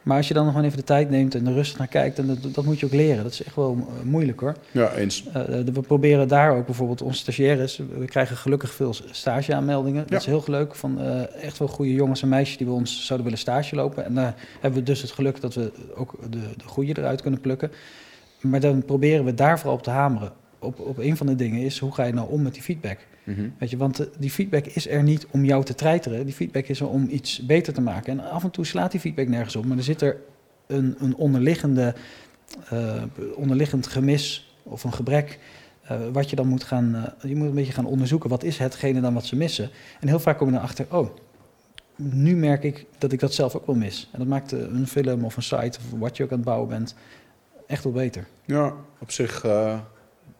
[0.03, 2.19] Maar als je dan nog gewoon even de tijd neemt en er rustig naar kijkt,
[2.19, 3.23] en dat, dat moet je ook leren.
[3.23, 4.55] Dat is echt wel eh, moeilijk hoor.
[4.71, 5.27] Ja, eens.
[5.33, 7.81] Eh, we proberen daar ook bijvoorbeeld onze stagiaires.
[7.97, 10.01] We krijgen gelukkig veel stageaanmeldingen.
[10.01, 10.09] Ja.
[10.09, 10.75] Dat is heel leuk.
[10.75, 14.05] Van eh, echt wel goede jongens en meisjes die bij ons zouden willen stage lopen.
[14.05, 17.41] En daar hebben we dus het geluk dat we ook de, de goede eruit kunnen
[17.41, 17.71] plukken.
[18.41, 20.31] Maar dan proberen we daar vooral op te hameren.
[20.59, 22.97] op, op een van de dingen is, hoe ga je nou om met die feedback?
[23.23, 23.49] Mhm.
[23.57, 26.25] Weet je, want eh, die feedback is er niet om jou te treiteren.
[26.25, 28.19] Die feedback is er om iets beter te maken.
[28.19, 30.17] En af en toe slaat die feedback nergens op, maar er zit er
[30.67, 31.93] een, een onderliggende,
[32.69, 33.03] eh,
[33.35, 35.39] onderliggend gemis of een gebrek.
[35.83, 38.29] eh, wat je dan moet gaan, je moet een beetje gaan onderzoeken.
[38.29, 39.69] Wat is hetgene dan wat ze missen?
[39.99, 41.09] En heel vaak kom je dan achter, oh,
[41.95, 44.09] nu merk ik dat ik dat zelf ook wel mis.
[44.11, 46.69] En dat maakt een film of een site of wat je ook aan het bouwen
[46.69, 46.95] bent
[47.67, 48.27] echt wel beter.
[48.45, 49.45] Ja, op zich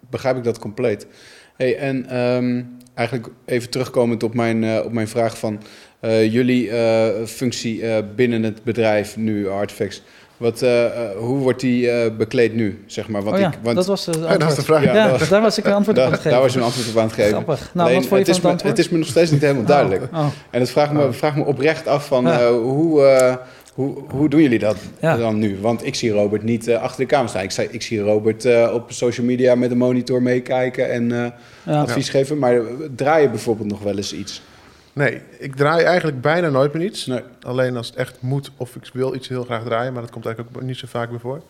[0.09, 1.07] begrijp ik dat compleet.
[1.55, 2.61] Hey, en ehm,
[2.93, 5.59] eigenlijk even terugkomend op mijn, eh, op mijn vraag van
[5.99, 10.01] eh, jullie eh, functie eh, binnen het bedrijf nu, Artifacts.
[10.37, 10.59] Wat,
[11.17, 13.23] hoe wordt die eh, bekleed nu, zeg maar?
[13.23, 14.83] Want oh ja, ik, want, dat was de dat was de vraag.
[14.83, 16.31] Ja, Ja, daar was ik een antwoord op aan daar, het geven.
[16.31, 17.31] daar was je een antwoord op aan het geven.
[17.31, 17.71] Grappig.
[17.73, 18.77] Nou, Alleen, wat vond je het, van is het me, antwoord?
[18.77, 20.03] het is me nog steeds niet helemaal duidelijk.
[20.13, 22.39] Oh, En het vraagt me, vraagt me oprecht af van Ja.
[22.39, 23.35] eh, hoe, eh,
[23.73, 25.17] hoe, hoe doen jullie dat Ja.
[25.17, 25.57] dan nu?
[25.61, 27.43] Want ik zie Robert niet eh, achter de kamer staan.
[27.43, 31.31] Ik, zei, ik zie Robert eh, op social media met een monitor meekijken en eh,
[31.65, 31.81] ja.
[31.81, 32.37] advies geven.
[32.39, 32.61] Maar
[32.95, 34.41] draai je bijvoorbeeld nog wel eens iets?
[34.93, 37.05] Nee, ik draai eigenlijk bijna nooit meer iets.
[37.05, 37.21] Nee.
[37.41, 40.25] Alleen als het echt moet of ik wil iets heel graag draaien, maar dat komt
[40.25, 41.41] eigenlijk ook niet zo vaak meer voor.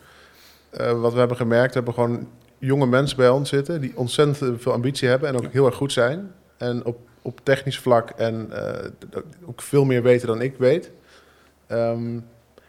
[0.70, 2.28] Eh, wat we hebben gemerkt, we hebben gewoon
[2.58, 5.92] jonge mensen bij ons zitten die ontzettend veel ambitie hebben en ook heel erg goed
[5.92, 6.30] zijn.
[6.56, 8.90] En op, op technisch vlak en eh,
[9.46, 10.90] ook veel meer weten dan ik weet.
[11.66, 12.18] Ehm,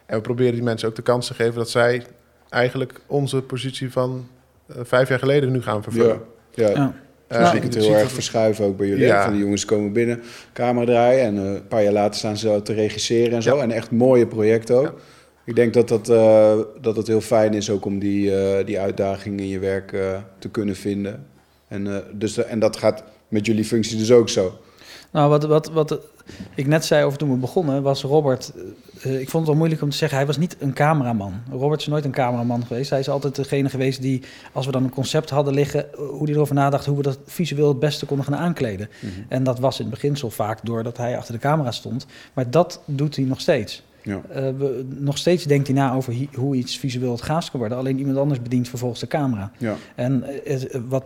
[0.05, 2.03] en we proberen die mensen ook de kans te geven dat zij
[2.49, 4.27] eigenlijk onze positie van
[4.67, 6.21] eh, vijf jaar geleden nu gaan vervullen.
[6.53, 6.73] Ja, ja.
[6.75, 6.93] Ja.
[7.27, 9.05] Eh, Dus ik het heel erg verschuiven ook bij jullie.
[9.05, 9.23] Ja.
[9.23, 10.21] Van de jongens komen binnen,
[10.53, 13.55] camera draaien en eh, een paar jaar later staan ze te regisseren en zo.
[13.55, 13.61] Ja.
[13.61, 14.83] En echt mooie projecten ook.
[14.83, 14.93] Ja.
[15.45, 18.79] Ik denk dat dat, eh, dat het heel fijn is ook om die, eh, die
[18.79, 19.89] uitdaging in je werk
[20.39, 21.25] te kunnen vinden.
[21.67, 24.60] En, eh, dus, en dat gaat met jullie functie dus ook zo.
[25.12, 26.00] Nou, wat, wat, wat
[26.55, 28.51] ik net zei over toen we begonnen, was Robert...
[29.01, 31.33] eh, ik vond het wel moeilijk om te zeggen, hij was niet een cameraman.
[31.51, 32.89] Robert is nooit een cameraman geweest.
[32.89, 35.94] Hij is altijd degene geweest die, als we dan een concept hadden liggen...
[35.94, 38.89] eh, hoe hij erover nadacht, hoe we dat visueel het beste konden gaan aankleden.
[39.27, 42.05] En dat was in het beginsel vaak doordat hij achter de camera stond.
[42.33, 43.83] Maar dat doet hij nog steeds.
[44.05, 44.22] Ja.
[44.29, 47.77] Eh, we, nog steeds denkt hij na over hoe iets visueel het gaafst kan worden.
[47.77, 49.51] Alleen iemand anders bedient vervolgens de camera.
[49.57, 49.75] Ja.
[49.96, 51.03] En eh, eh, wat,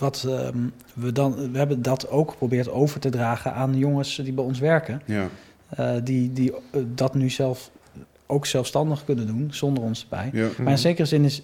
[0.00, 0.56] wat ehm,
[0.94, 4.58] we dan, we hebben dat ook geprobeerd over te dragen aan jongens die bij ons
[4.58, 5.02] werken.
[5.04, 5.28] Ja.
[5.68, 7.70] eh, die die eh, dat nu zelf
[8.26, 10.30] ook zelfstandig kunnen doen, zonder ons erbij.
[10.32, 10.48] Ja.
[10.58, 11.42] Maar in zekere zin is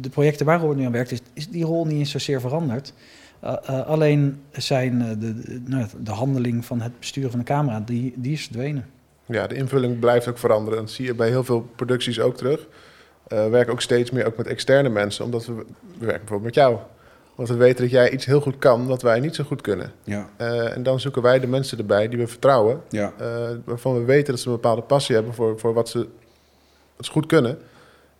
[0.00, 2.92] de projecten waar Robert nu aan werkt, is, is die rol niet eens zozeer veranderd.
[3.40, 7.44] Eh, eh, alleen zijn eh, de, de, nou, de handeling van het besturen van de
[7.44, 8.86] camera, die, die is verdwenen.
[9.26, 10.78] Ja, de invulling blijft ook veranderen.
[10.78, 12.66] Dat zie je bij heel veel producties ook terug.
[13.26, 15.64] Eh, we werken ook steeds meer ook met externe mensen, omdat we, we
[15.98, 16.78] werken bijvoorbeeld met jou.
[17.34, 19.92] Want we weten dat jij iets heel goed kan, wat wij niet zo goed kunnen.
[20.04, 20.28] Ja.
[20.36, 23.12] Eh, en dan zoeken wij de mensen erbij die we vertrouwen, Ja.
[23.18, 23.26] eh,
[23.64, 25.98] waarvan we weten dat ze een bepaalde passie hebben voor, voor wat, ze,
[26.96, 27.58] wat ze goed kunnen.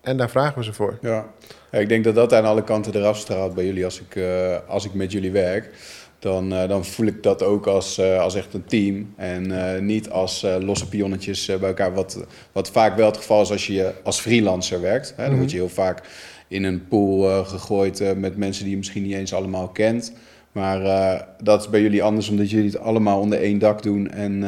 [0.01, 0.99] En daar vragen we ze voor.
[1.01, 1.27] Ja.
[1.71, 4.57] Ja, ik denk dat dat aan alle kanten eraf straalt bij jullie als ik, eh,
[4.69, 5.71] als ik met jullie werk.
[6.19, 9.53] Dan, dan voel ik dat ook als, als echt een team en
[9.87, 11.95] niet als losse pionnetjes bij elkaar.
[11.95, 15.09] Wat, wat vaak wel het geval is als je als freelancer werkt.
[15.17, 15.23] Hè?
[15.23, 15.39] Dan Mhm.
[15.39, 16.03] word je heel vaak
[16.53, 20.13] in een pool eh, gegooid eh, met mensen die je misschien niet eens allemaal kent.
[20.53, 24.11] Maar eh, dat is bij jullie anders omdat jullie het allemaal onder één dak doen
[24.11, 24.45] en,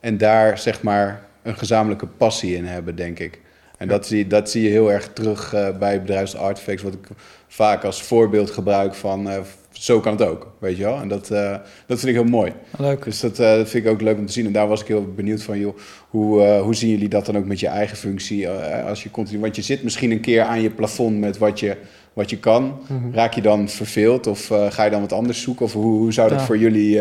[0.00, 3.40] en daar zeg maar een gezamenlijke passie in hebben, denk ik.
[3.80, 7.08] En dat, zie, dat zie je heel erg terug eh, bij bedrijfs Artifacts, wat ik
[7.48, 9.28] vaak als voorbeeld gebruik van
[9.72, 11.00] zo kan het ook, weet je wel.
[11.00, 11.50] En dat, eh,
[11.86, 12.52] dat vind ik heel mooi.
[12.78, 13.04] Leuk.
[13.04, 14.46] Dus dat, eh, dat vind ik ook leuk om te zien.
[14.46, 15.76] En daar was ik heel benieuwd van, joh,
[16.08, 18.48] hoe, eh, hoe zien jullie dat dan ook met je eigen functie?
[18.88, 21.76] als je continu, want je zit misschien een keer aan je plafond met wat je,
[22.12, 22.80] wat je kan.
[23.12, 25.64] Raak je dan verveeld of ga je dan wat anders zoeken?
[25.64, 26.44] Of hoe, hoe zou dat Ja.
[26.44, 27.00] voor jullie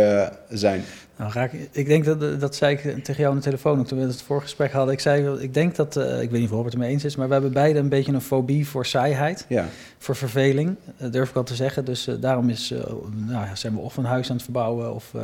[0.50, 0.82] zijn?
[1.20, 4.00] Nou, raak, ik denk dat, dat zei ik tegen jou aan de telefoon ook toen
[4.00, 4.94] we het voorgesprek hadden.
[4.94, 7.16] Ik zei, ik denk dat, eh, ik weet niet of Robert het mee eens is,
[7.16, 11.30] maar we hebben beide een beetje een fobie voor saaiheid, Ja, voor verveling, eh, durf
[11.30, 11.86] ik al te zeggen.
[11.86, 12.80] Dus eh, daarom is, eh,
[13.16, 15.22] nou ja, zijn we of een huis aan het verbouwen of eh,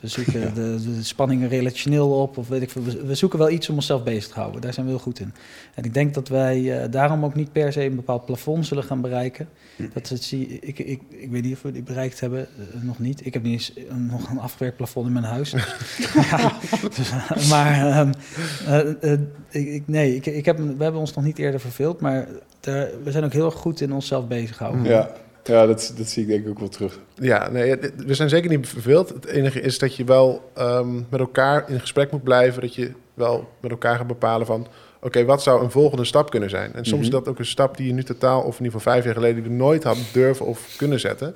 [0.00, 2.82] we zoeken de, de spanningen relationeel op of weet ik veel.
[2.82, 4.60] We, we zoeken wel iets om onszelf bezig te houden.
[4.60, 5.34] Daar zijn we heel goed in.
[5.74, 8.84] En ik denk dat wij eh, daarom ook niet per se een bepaald plafond zullen
[8.84, 9.48] gaan bereiken.
[9.92, 12.98] Dat het zie, ik, ik, ik weet niet of we die bereikt hebben, eh, nog
[12.98, 13.26] niet.
[13.26, 15.50] Ik heb niet eens een, nog een afgewerkt plafond in mijn huis.
[16.30, 16.52] ja,
[16.96, 21.60] dus, maar eh, eh, ik, nee, ik, ik heb, we hebben ons nog niet eerder
[21.60, 22.28] verveeld, maar
[22.60, 24.84] we zijn ook heel erg goed in onszelf bezighouden.
[24.84, 25.10] ja.
[25.44, 26.98] Ja dat, dat zie ik denk ik ook wel terug.
[27.14, 29.08] Ja, nee, we zijn zeker niet verveeld.
[29.08, 32.60] Het enige is dat je wel ehm, met elkaar in gesprek moet blijven.
[32.60, 34.66] Dat je wel met elkaar gaat bepalen van...
[35.00, 36.72] oké, wat zou een volgende stap kunnen zijn?
[36.74, 37.02] En soms Mhm.
[37.02, 38.38] is dat ook een stap die je nu totaal...
[38.40, 39.42] of in ieder geval vijf jaar geleden...
[39.42, 41.34] die we nooit hadden durven of kunnen zetten.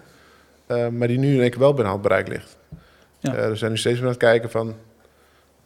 [0.66, 2.56] Eh, maar die nu in één keer wel binnen handbereik ligt.
[3.18, 3.34] Ja.
[3.34, 4.74] Eh, we zijn nu steeds meer aan het kijken van...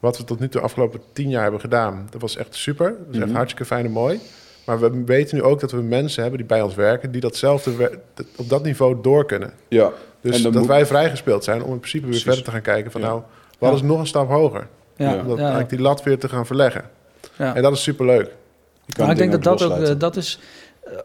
[0.00, 2.06] wat we tot nu toe de afgelopen tien jaar hebben gedaan.
[2.10, 2.88] Dat was echt super.
[2.98, 3.34] Dat is echt Mhm.
[3.36, 4.20] hartstikke fijn en mooi.
[4.70, 7.10] Maar we weten nu ook dat we mensen hebben die bij ons werken...
[7.10, 7.76] die datzelfde
[8.14, 9.52] dat- op dat niveau door kunnen.
[9.68, 9.90] Ja.
[10.20, 12.26] Dus dat moet- wij vrijgespeeld zijn om in principe weer Precies.
[12.26, 12.90] verder te gaan kijken...
[12.90, 13.06] van Ja.
[13.06, 13.22] nou,
[13.58, 14.66] wat is nog een stap hoger?
[14.96, 15.20] Ja, Ja.
[15.20, 16.84] Om dat eigenlijk die lat weer te gaan verleggen.
[17.36, 17.54] Ja.
[17.54, 18.30] En dat is superleuk.
[18.98, 20.40] Maar ik denk dat dat ook, eh, dat is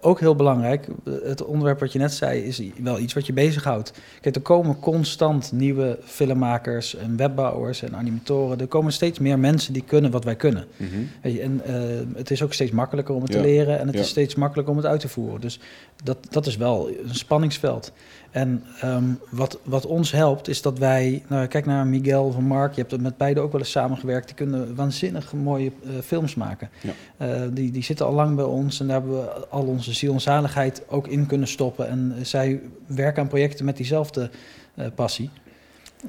[0.01, 0.87] ook heel belangrijk.
[1.05, 3.93] Eh, Het onderwerp wat je net zei is wel iets wat je bezighoudt.
[4.21, 8.59] Kijk, er komen constant nieuwe filmmakers en webbouwers en animatoren.
[8.59, 10.65] Er komen steeds meer mensen die kunnen wat wij kunnen.
[10.77, 10.89] Mhm.
[11.21, 11.73] En eh,
[12.15, 14.01] het is ook steeds makkelijker om het Ja, te leren en het ja.
[14.01, 15.41] is steeds makkelijker om het uit te voeren.
[15.41, 15.59] Dus
[16.03, 17.91] dat, dat is wel een spanningsveld.
[18.35, 22.73] En ehm, wat, wat ons helpt is dat wij, nou kijk naar Miguel van Mark,
[22.73, 26.69] je hebt met beide ook wel eens samengewerkt, die kunnen waanzinnig mooie eh, films maken.
[26.81, 26.91] Ja.
[27.17, 30.13] Eh, die, die zitten al lang bij ons en daar hebben we al onze ziel
[30.13, 31.87] en zaligheid ook in kunnen stoppen.
[31.87, 34.29] En zij werken aan projecten met diezelfde
[34.75, 35.29] eh, passie.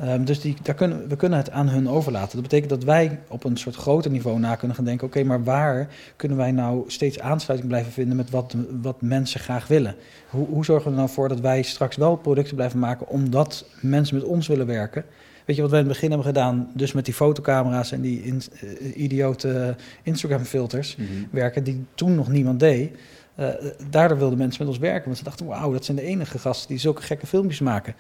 [0.01, 2.33] Ehm, dus die, daar kunnen, we kunnen het aan hun overlaten.
[2.33, 5.07] Dat betekent dat wij op een soort groter niveau na kunnen gaan denken...
[5.07, 8.17] oké, maar waar kunnen wij nou steeds aansluiting blijven vinden...
[8.17, 9.95] met wat, wat mensen graag willen?
[10.31, 13.09] Hoe, hoe zorgen we er nou voor dat wij straks wel producten blijven maken...
[13.09, 15.05] omdat mensen met ons willen werken?
[15.45, 16.71] Weet je wat wij in het begin hebben gedaan?
[16.75, 21.09] Dus met die fotocamera's en die in, eh, idiote Instagram-filters Mhm.
[21.31, 21.65] werken...
[21.65, 22.91] die toen nog niemand deed...
[23.35, 23.49] Eh,
[23.91, 25.05] daardoor wilden mensen met ons werken.
[25.05, 27.95] Want ze dachten, wauw, dat zijn de enige gasten die zulke gekke filmpjes maken.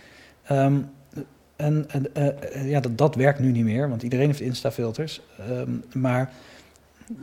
[0.45, 0.79] Ehm,
[1.57, 5.21] en en eh, eh, ja, dat, dat werkt nu niet meer, want iedereen heeft Insta-filters.
[5.39, 6.33] Ehm, maar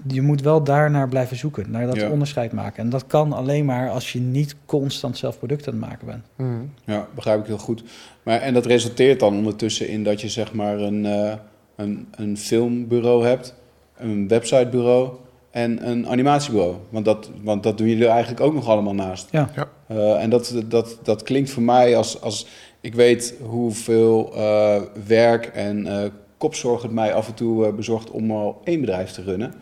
[0.07, 2.09] je moet wel daarnaar blijven zoeken, naar dat Ja.
[2.09, 2.83] onderscheid maken.
[2.83, 6.25] En dat kan alleen maar als je niet constant zelf producten aan het maken bent.
[6.35, 6.65] Mhm.
[6.85, 7.83] Ja, begrijp ik heel goed.
[8.23, 11.33] Maar, en dat resulteert dan ondertussen in dat je zeg maar een, eh,
[11.75, 13.55] een, een filmbureau hebt,
[13.97, 15.09] een websitebureau
[15.51, 16.75] en een animatiebureau.
[16.89, 19.27] Want dat, want dat doen jullie er eigenlijk ook nog allemaal naast.
[19.31, 19.49] Ja.
[19.55, 19.67] Ja.
[19.87, 22.47] Eh, en dat, dat, dat klinkt voor mij als, als
[22.83, 28.11] ik weet hoeveel eh, werk en eh, kopzorg het mij af en toe eh, bezorgt
[28.11, 29.53] om al één bedrijf te runnen.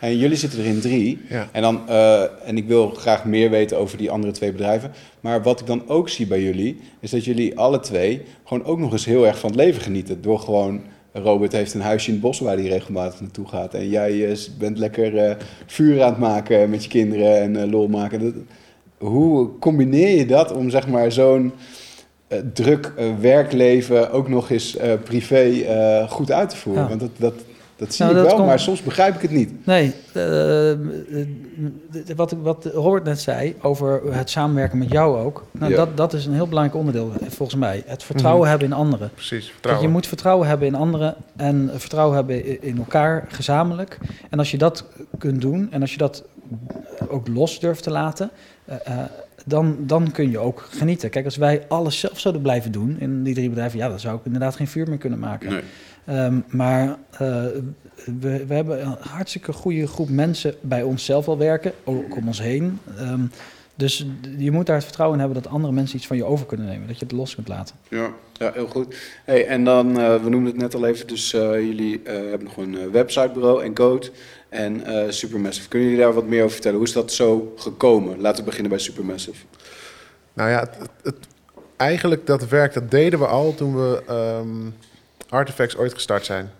[0.00, 1.20] En jullie zitten er in drie.
[1.28, 1.48] Ja.
[1.52, 1.88] En, dan,
[2.44, 4.92] en ik wil graag meer weten over die andere twee bedrijven.
[5.20, 8.78] Maar wat ik dan ook zie bij jullie, is dat jullie alle twee gewoon ook
[8.78, 10.22] nog eens heel erg van het leven genieten.
[10.22, 10.80] Door gewoon,
[11.12, 13.74] Robert heeft een huisje in het bos waar hij regelmatig naartoe gaat.
[13.74, 15.36] En jij bent lekker
[15.66, 18.20] vuur aan het maken met je kinderen en lol maken.
[18.20, 18.34] Dat,
[18.98, 21.52] hoe combineer je dat om zeg maar zo'n
[22.28, 26.82] eh, druk eh, werkleven ook nog eens eh, privé eh, goed uit te voeren?
[26.82, 26.88] Ja.
[26.88, 27.34] Want dat, dat,
[27.76, 29.66] dat zie Nou, ik dat wel, komt- maar soms begrijp ik het niet.
[29.66, 29.94] Nee,
[32.16, 35.46] wat, wat Robert net zei over het samenwerken met jou ook.
[35.52, 35.76] Nou, Ja.
[35.76, 37.82] dat, dat is een heel belangrijk onderdeel volgens mij.
[37.86, 38.50] Het vertrouwen Mhm.
[38.50, 39.10] hebben in anderen.
[39.14, 39.86] Precies, vertrouwen.
[39.86, 43.98] je moet vertrouwen hebben in anderen en vertrouwen hebben in elkaar gezamenlijk.
[44.30, 44.84] En als je dat
[45.18, 46.24] kunt doen en als je dat
[47.08, 48.30] ook los durft te laten,
[48.64, 48.98] eh, eh,
[49.48, 51.10] dan, dan kun je ook genieten.
[51.10, 54.18] Kijk, als wij alles zelf zouden blijven doen in die drie bedrijven, ja, dan zou
[54.18, 55.62] ik inderdaad geen vuur meer kunnen maken.
[56.04, 57.44] Ehm, maar eh,
[58.20, 62.40] we, we hebben een hartstikke goede groep mensen bij onszelf al werken, ook om ons
[62.40, 62.78] heen.
[62.96, 63.20] Ehm,
[63.78, 64.06] dus
[64.38, 66.66] je moet daar het vertrouwen in hebben dat andere mensen iets van je over kunnen
[66.66, 67.74] nemen, dat je het los kunt laten.
[67.88, 68.96] Ja, ja heel goed.
[69.24, 72.44] Hey, en dan, eh, we noemden het net al even, dus eh, jullie eh, hebben
[72.44, 74.10] nog een websitebureau, Encode
[74.48, 75.68] en eh, Supermassive.
[75.68, 76.76] Kunnen jullie daar wat meer over vertellen?
[76.78, 78.20] Hoe is dat zo gekomen?
[78.20, 79.44] Laten we beginnen bij Supermassive.
[80.32, 81.26] Nou ja, het, het- het-
[81.76, 84.70] eigenlijk dat werk, dat deden we al toen we ehm,
[85.28, 86.50] Artifacts ooit gestart zijn.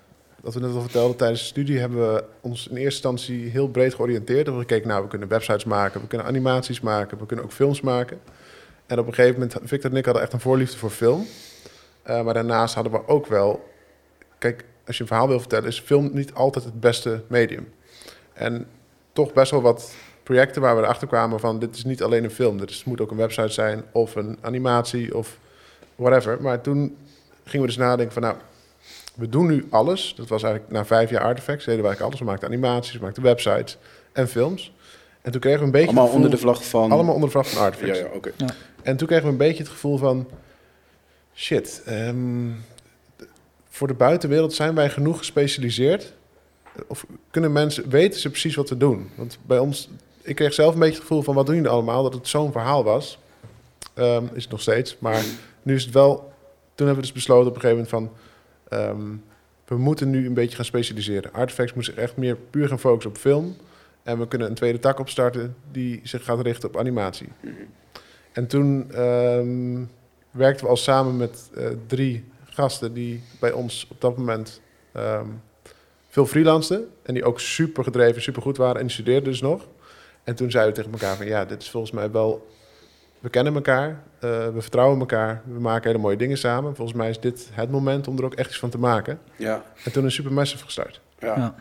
[0.43, 3.69] Dat we net al vertelden, tijdens de studie hebben we ons in eerste instantie heel
[3.69, 4.39] breed georiënteerd.
[4.39, 7.53] We hebben gekeken, nou, we kunnen websites maken, we kunnen animaties maken, we kunnen ook
[7.53, 8.21] films maken.
[8.87, 11.27] En op een gegeven moment, Victor en ik hadden echt een voorliefde voor film.
[12.03, 13.69] Eh, maar daarnaast hadden we ook wel...
[14.39, 17.73] Kijk, als je een verhaal wil vertellen, is film niet altijd het beste medium.
[18.33, 18.67] En
[19.13, 21.59] toch best wel wat projecten waar we erachter kwamen van...
[21.59, 23.85] dit is niet alleen een film, dit moet ook een website zijn...
[23.93, 25.39] of een animatie of
[25.95, 26.43] whatever.
[26.43, 26.97] Maar toen
[27.45, 28.23] gingen we dus nadenken van...
[28.23, 28.37] nou,
[29.19, 30.15] we doen nu alles.
[30.17, 32.19] Dat was eigenlijk na vijf jaar Artifacts, deden we eigenlijk alles.
[32.19, 33.77] We maakten animaties, we maakten websites
[34.13, 34.73] en films.
[35.23, 35.87] En toen kregen we een beetje...
[35.87, 36.93] Allemaal gevoel- onder de vlag van...
[36.93, 37.99] Allemaal onder de vlag van Ja, Artifacts.
[37.99, 38.33] ja, oké.
[38.83, 40.29] En toen kregen we een beetje het gevoel van...
[41.35, 42.51] Shit, ehm,
[43.69, 46.13] voor de buitenwereld zijn wij genoeg gespecialiseerd?
[46.87, 49.11] Of kunnen mensen, weten ze precies wat we doen?
[49.15, 49.89] Want bij ons,
[50.23, 51.35] ik kreeg zelf een beetje het gevoel van...
[51.35, 52.03] wat doen jullie allemaal?
[52.03, 53.19] Dat het zo'n verhaal was.
[53.95, 54.97] Ehm, is het nog steeds.
[54.99, 55.23] Maar
[55.63, 56.17] nu is het wel...
[56.75, 58.27] Toen hebben we dus besloten op een gegeven moment van...
[58.69, 59.17] ehm,
[59.65, 61.33] we moeten nu een beetje gaan specialiseren.
[61.33, 63.57] Artifacts moet zich echt meer puur gaan focussen op film.
[64.03, 67.29] En we kunnen een tweede tak opstarten die zich gaat richten op animatie.
[68.33, 69.85] En toen ehm,
[70.31, 74.61] werkten we al samen met eh, drie gasten die bij ons op dat moment
[74.93, 75.27] ehm,
[76.09, 76.89] veel freelanceden.
[77.03, 79.67] En die ook super gedreven, super goed waren en die studeerden dus nog.
[80.25, 82.47] En toen zeiden we tegen elkaar van ja, dit is volgens mij wel...
[83.21, 86.77] We kennen elkaar, eh, we vertrouwen elkaar, we maken hele mooie dingen samen.
[86.77, 89.19] Volgens mij is dit het moment om er ook echt iets van te maken.
[89.37, 91.01] Ja, En toen is Supermassive gestart.
[91.19, 91.37] ja.
[91.37, 91.55] Ja.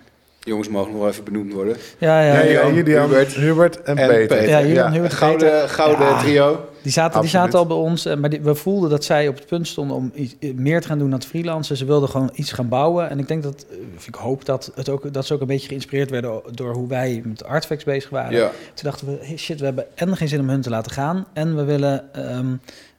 [0.47, 1.75] Jongens mogen nog wel even benoemd worden.
[1.97, 2.67] Ja, ja, Ja, ja.
[2.67, 4.37] ja, Julian, Hubert Hubert, en, en Peter.
[4.37, 4.49] Peter.
[4.49, 5.69] Ja, Julian, Hubert, Gouden, Peter.
[5.69, 6.19] gouden Ja.
[6.19, 6.65] trio.
[6.81, 9.35] Die zaten, die zaten al bij ons, eh, maar die, we voelden dat zij op
[9.35, 11.77] het punt stonden om iets, meer te gaan doen dan het freelancen.
[11.77, 13.09] Ze wilden gewoon iets gaan bouwen.
[13.09, 15.47] En ik denk dat, eh, of ik hoop dat, het ook, dat ze ook een
[15.47, 18.31] beetje geïnspireerd werden door hoe wij met artefacts bezig waren.
[18.37, 20.91] Ja, Toen dachten we, hey, shit, we hebben en geen zin om hun te laten
[20.91, 21.25] gaan.
[21.33, 22.55] En we willen ehm,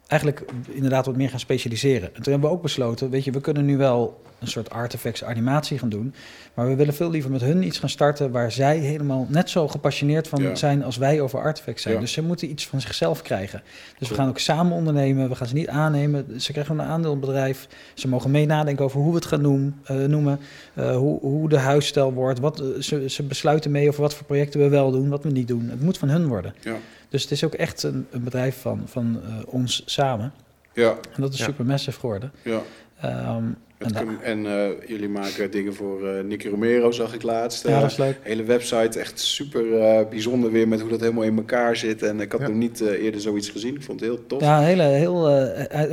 [0.09, 2.09] eigenlijk inderdaad wat meer gaan specialiseren.
[2.14, 5.25] En toen hebben we ook besloten, weet je, we kunnen nu wel een soort artifacts
[5.25, 6.14] animatie gaan doen.
[6.55, 9.68] Maar we willen veel liever met hun iets gaan starten waar zij helemaal net zo
[9.68, 10.55] gepassioneerd van Ja.
[10.55, 11.94] zijn als wij over artifacts zijn.
[11.94, 12.01] Ja.
[12.01, 13.62] Dus ze moeten iets van zichzelf krijgen.
[13.99, 15.29] Dus we gaan ook samen ondernemen.
[15.29, 16.40] We gaan ze niet aannemen.
[16.40, 17.68] Ze krijgen een aandeel in het bedrijf.
[17.94, 20.38] Ze mogen mee nadenken over hoe we het gaan noem- eh, noemen.
[20.75, 22.40] eh, hoe, hoe de huisstijl wordt.
[22.40, 25.31] Wat, eh, ze, ze besluiten mee over wat voor projecten we wel doen, wat we
[25.31, 25.68] niet doen.
[25.71, 26.55] Het moet van hun worden.
[26.61, 26.77] ja,
[27.09, 30.33] Dus het is ook echt een, een bedrijf van, van eh, ons samen.
[30.73, 31.44] ja, En dat is Ja.
[31.44, 32.33] super massive geworden.
[32.44, 32.61] ja.
[33.01, 33.44] Ehm,
[33.79, 37.67] Het da- kun- En eh, jullie maken dingen voor eh Nicky Romero, zag ik laatst.
[37.67, 38.19] ja, Eh, dat is leuk.
[38.23, 39.62] hele website, echt super
[40.11, 42.03] bijzonder weer met hoe dat helemaal in elkaar zit.
[42.03, 42.47] En ik had Ja.
[42.49, 43.75] nog niet eerder zoiets gezien.
[43.75, 44.41] Ik vond het heel tof.
[44.41, 45.21] Ja, hele, heel,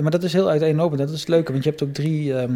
[0.01, 0.99] maar dat is heel uiteenlopend.
[0.99, 2.53] Dat is het leuke, want je hebt ook drie ehm,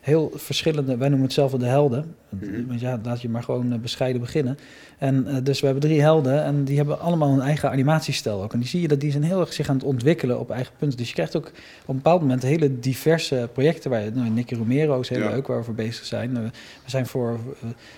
[0.00, 2.14] heel verschillende, wij noemen het zelf de helden.
[2.28, 2.66] Mhm.
[2.66, 4.58] Want ja, laat je maar gewoon bescheiden beginnen.
[4.98, 8.52] En dus we hebben drie helden en die hebben allemaal een eigen animatiestijl ook.
[8.52, 10.72] En die zie je dat die zijn heel erg zich aan het ontwikkelen op eigen
[10.78, 10.98] punten.
[10.98, 14.54] Dus je krijgt ook op een bepaald moment hele diverse projecten waar je, nou, Nicky
[14.54, 16.36] Romero is heel leuk waar we voor bezig zijn.
[16.36, 16.42] Eh,
[16.84, 17.38] we zijn voor,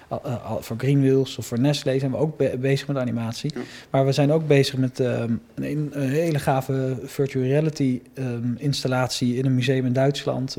[0.09, 3.53] eh, eh, voor Greenwheels of voor Nestlé zijn we ook be- bezig met animatie.
[3.91, 9.37] Maar we zijn ook bezig met ehm, een, een hele gave virtual reality ehm, installatie
[9.37, 10.57] in een museum in Duitsland.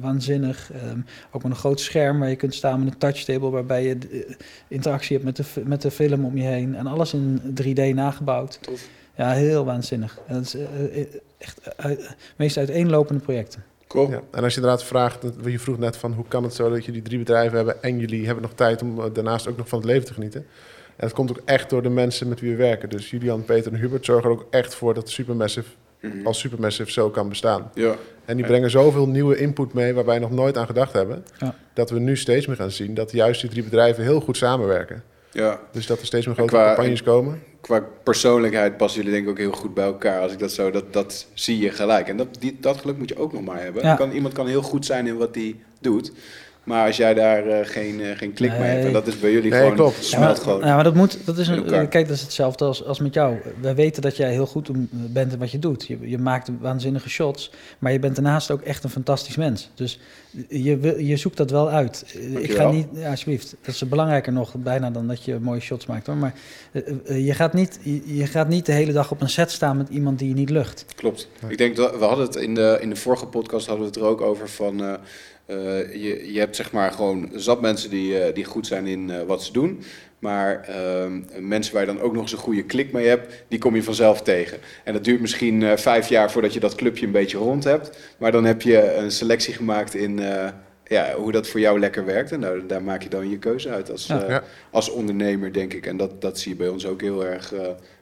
[0.00, 0.70] Waanzinnig.
[0.72, 0.98] Ehm,
[1.30, 4.26] ook met een groot scherm waar je kunt staan met een touchtable waarbij je
[4.68, 6.74] interactie hebt met de, met de film om je heen.
[6.74, 8.58] En alles in 3D nagebouwd.
[8.62, 8.88] Tof.
[9.16, 10.18] Ja, heel waanzinnig.
[10.26, 10.56] En dat is
[11.38, 11.60] echt
[12.36, 13.64] meest uiteenlopende projecten.
[13.90, 14.10] Cool.
[14.10, 14.20] Ja.
[14.30, 16.84] En als je inderdaad vraagt, dat- je vroeg net van hoe kan het zo dat
[16.84, 19.78] jullie drie bedrijven hebben en jullie hebben nog tijd om eh, daarnaast ook nog van
[19.78, 20.40] het leven te genieten.
[20.96, 22.88] En dat komt ook echt door de mensen met wie we werken.
[22.88, 25.68] Dus Julian, Peter en Hubert zorgen er ook echt voor dat Supermassive
[26.00, 26.26] Mhm.
[26.26, 27.70] als Supermassive zo kan bestaan.
[27.74, 31.24] Ja, En die brengen zoveel nieuwe input mee waar wij nog nooit aan gedacht hebben.
[31.38, 31.54] Ja.
[31.74, 35.02] Dat we nu steeds meer gaan zien dat juist die drie bedrijven heel goed samenwerken.
[35.32, 35.60] ja.
[35.72, 37.42] Dus dat er steeds meer grote qua- campagnes komen.
[37.60, 40.20] Qua persoonlijkheid passen jullie denk ik ook heel goed bij elkaar.
[40.20, 42.08] Als ik dat zo, dat, dat zie je gelijk.
[42.08, 43.82] En dat, die, dat geluk moet je ook nog maar hebben.
[43.82, 43.94] Ja.
[43.94, 46.12] Kan, iemand kan heel goed zijn in wat hij doet.
[46.64, 49.32] Maar als jij daar eh, geen, eh, geen klik mee hebt, en dat is bij
[49.32, 50.04] jullie Nee, gewoon, klopt.
[50.04, 50.68] smelt ja, maar, gewoon.
[50.68, 53.36] Ja, maar dat moet, dat is een, kijk, dat is hetzelfde als, als met jou.
[53.60, 55.86] Wij weten dat jij heel goed bent in wat je doet.
[55.86, 59.70] Je, je maakt waanzinnige shots, maar je bent daarnaast ook echt een fantastisch mens.
[59.74, 60.00] Dus
[60.48, 62.16] je, je zoekt dat wel uit.
[62.38, 65.86] Ik ga niet, ja, alsjeblieft, dat is belangrijker nog bijna dan dat je mooie shots
[65.86, 66.16] maakt hoor.
[66.16, 66.34] Maar
[66.72, 69.76] eh, je, gaat niet, je, je gaat niet de hele dag op een set staan
[69.76, 70.84] met iemand die je niet lucht.
[70.96, 71.28] Klopt.
[71.40, 71.48] Ja.
[71.48, 74.00] Ik denk dat we hadden het in de, in de vorige podcast hadden we het
[74.00, 74.98] er ook over van
[75.50, 79.10] eh, je, je hebt zeg maar gewoon zat mensen die, eh, die goed zijn in
[79.10, 79.82] eh, wat ze doen.
[80.18, 83.58] Maar ehm, mensen waar je dan ook nog eens een goede klik mee hebt, die
[83.58, 84.58] kom je vanzelf tegen.
[84.84, 87.98] En dat duurt misschien vijf jaar voordat je dat clubje een beetje rond hebt.
[88.18, 90.20] Maar dan heb je een selectie gemaakt in
[90.84, 92.32] ja, hoe dat voor jou lekker werkt.
[92.32, 94.24] En daar, daar maak je dan je keuze uit als, Ja.
[94.28, 94.42] Ja.
[94.70, 95.86] als ondernemer, denk ik.
[95.86, 97.52] En dat, dat zie je bij ons ook heel erg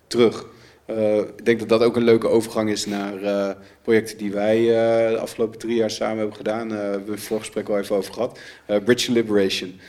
[0.07, 0.47] terug.
[0.89, 3.51] Eh, ik denk dat dat ook een leuke overgang is naar eh,
[3.83, 6.69] projecten die wij eh, de afgelopen drie jaar samen hebben gedaan.
[6.69, 8.39] We hebben het voorgesprek al even over gehad.
[8.67, 9.81] Eh, Bridge Liberation.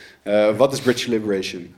[0.56, 1.74] Wat is Bridge Liberation?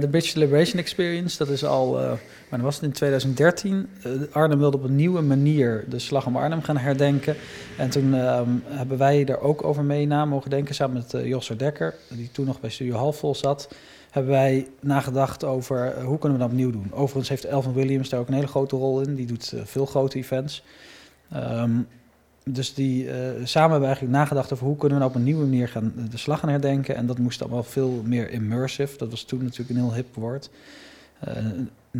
[0.00, 2.18] De Bridge Liberation Experience, dat is al,
[2.48, 3.88] maar was het in 2013.
[4.02, 7.36] Eh, Arnhem wilde op een nieuwe manier de Slag om Arnhem gaan herdenken.
[7.78, 11.26] En toen ehm, hebben wij er ook over mee na mogen denken, samen met eh,
[11.26, 13.68] Jos Dekker, die toen nog bij Studio Halfvol zat.
[14.16, 16.92] Hebben wij nagedacht over eh, hoe kunnen we dat opnieuw doen.
[16.92, 19.14] Overigens heeft Elvin Williams daar ook een hele grote rol in.
[19.14, 20.64] Die doet eh, veel grote events.
[21.30, 21.80] Ehm,
[22.44, 25.24] dus die, eh, samen hebben we eigenlijk nagedacht over hoe kunnen we nou op een
[25.24, 26.96] nieuwe manier gaan, de slag gaan herdenken.
[26.96, 28.98] En dat moest allemaal veel meer immersive.
[28.98, 30.50] Dat was toen natuurlijk een heel hip woord.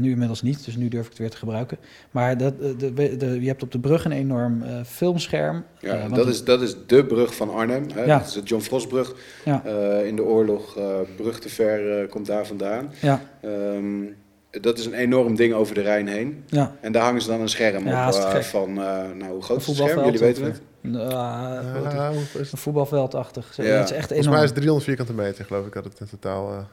[0.01, 1.79] Nu inmiddels niet, dus nu durf ik het weer te gebruiken.
[2.11, 5.65] Maar dat, eh, de, de, de- je hebt op de brug een enorm eh, filmscherm.
[5.81, 7.87] Ja, Eh, dat, is, dat is de brug van Arnhem.
[7.95, 8.05] Hè?
[8.05, 8.19] Ja.
[8.19, 9.15] Dat is de John Frostbrug.
[9.45, 9.63] Ja.
[9.65, 10.85] Eh, in de oorlog, eh,
[11.17, 12.91] brug te ver eh, komt daar vandaan.
[13.01, 14.03] Ja, Ehm,
[14.51, 16.43] dat is een enorm ding over de Rijn heen.
[16.47, 16.73] ja.
[16.81, 18.85] En daar hangen ze dan een scherm Ja, op van, eh,
[19.19, 20.05] nou hoe groot is het scherm?
[20.05, 20.61] Jullie weten het?
[20.83, 23.55] een voetbalveldachtig.
[23.55, 23.69] Zo, Ja.
[23.69, 24.31] Het is echt Volgens enorm.
[24.35, 26.67] mij is het 300 vierkante meter, geloof ik, dat het in totaal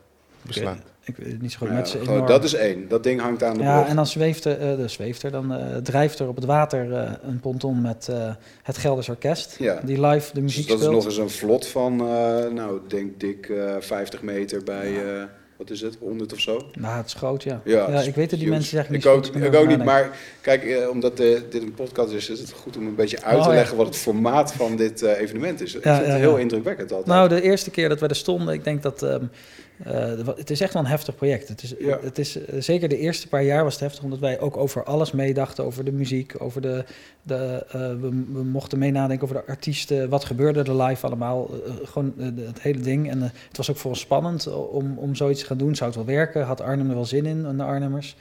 [0.48, 0.78] beslaat.
[1.06, 2.26] Ik weet het niet zo goed, Ja, het enorm.
[2.28, 2.88] dat is één.
[2.88, 3.90] Dat ding hangt aan de Ja, brug.
[3.90, 6.94] en dan zweeft er, eh, de zweeft er, dan eh, drijft er op het water
[6.94, 8.30] eh, een ponton met eh,
[8.64, 9.56] het Gelders Orkest.
[9.60, 9.80] Ja.
[9.84, 12.06] Die live de Dus muziek dat is nog eens een vlot van, eh,
[12.54, 15.02] nou, ik denk dik eh 50 meter bij, Ja.
[15.02, 15.24] eh,
[15.58, 16.62] wat is het, 100 of zo.
[16.74, 17.62] Nou, het is groot, ja.
[17.64, 18.50] Ja, Ja, ik weet dat die huge.
[18.50, 19.86] mensen zeggen Ik niet ook, zo, ik ook niet, nadenken.
[19.86, 23.36] maar kijk, omdat eh, dit een podcast is, is het goed om een beetje uit
[23.36, 23.60] te Oh, ja.
[23.60, 25.76] leggen wat het formaat van dit eh, evenement is.
[25.76, 26.42] ik Ja, vind ja, het heel ja.
[26.42, 27.08] indrukwekkend altijd.
[27.10, 29.04] Nou, de eerste keer dat we er stonden, ik denk dat...
[29.04, 29.24] ehm,
[29.84, 31.48] eh, het is echt wel een heftig project.
[31.48, 32.00] Het is, Ja.
[32.02, 34.84] het is, eh, zeker de eerste paar jaar was het heftig, omdat wij ook over
[34.84, 35.64] alles meedachten.
[35.66, 36.84] Over de muziek, over de...
[37.22, 40.10] de eh, we, we mochten mee nadenken over de artiesten.
[40.10, 41.50] Wat gebeurde er live allemaal?
[41.84, 43.10] Gewoon het hele ding.
[43.10, 45.76] En het was ook voor ons spannend om, om zoiets te gaan doen.
[45.76, 46.44] Zou het wel werken?
[46.44, 48.16] Had Arnhem er wel zin in, de Arnhemmers?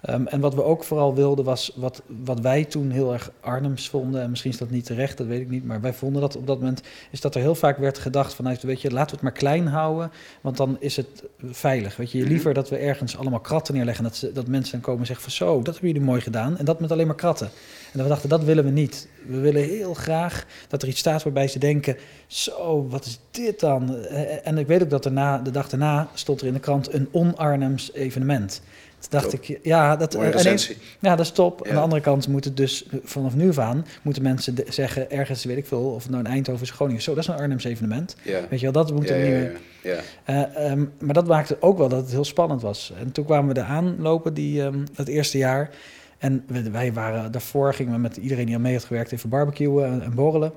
[0.00, 3.88] Ehm, en wat we ook vooral wilden was, wat, wat wij toen heel erg Arnhems
[3.88, 6.36] vonden, en misschien is dat niet terecht, dat weet ik niet, maar wij vonden dat
[6.36, 9.12] op dat moment, is dat er heel vaak werd gedacht vanuit, weet je, laten we
[9.14, 11.96] het maar klein houden, want dan is het veilig.
[11.96, 12.28] Weet je, Mhm.
[12.28, 15.24] liever dat we ergens allemaal kratten neerleggen, dat, ze, dat mensen dan komen en zeggen
[15.24, 17.50] van zo, dat hebben jullie mooi gedaan, en dat met alleen maar kratten.
[17.92, 19.08] En we dachten, dat willen we niet.
[19.26, 23.60] We willen heel graag dat er iets staat waarbij ze denken, zo, wat is dit
[23.60, 23.96] dan?
[23.96, 26.92] Eh, En ik weet ook dat daarna, de dag daarna stond er in de krant
[26.92, 28.62] een on-Arnhems evenement.
[28.98, 29.40] Toen dacht Top.
[29.42, 30.76] ik, ja, dat, ineens- recensie.
[31.00, 31.60] ja, dat is top.
[31.64, 31.68] Ja.
[31.70, 34.66] Aan de andere kant moet het dus eh, vanaf nu af aan, moeten mensen de-
[34.68, 37.28] zeggen, ergens, weet ik veel, of het nou in Eindhoven is, Groningen, zo, dat is
[37.28, 38.16] een Arnhems evenement.
[38.22, 38.40] Ja.
[38.50, 39.50] Weet je wel, dat moeten ja, niet ja,
[39.82, 40.02] meer...
[40.24, 42.92] Eh, ehm, maar dat maakte ook wel dat het heel spannend was.
[42.98, 45.70] En toen kwamen we er aanlopen, die, ehm, het eerste jaar.
[46.18, 49.28] En we- wij waren, daarvoor gingen we met iedereen die al mee had gewerkt even
[49.28, 50.52] barbecuen en, en borrelen.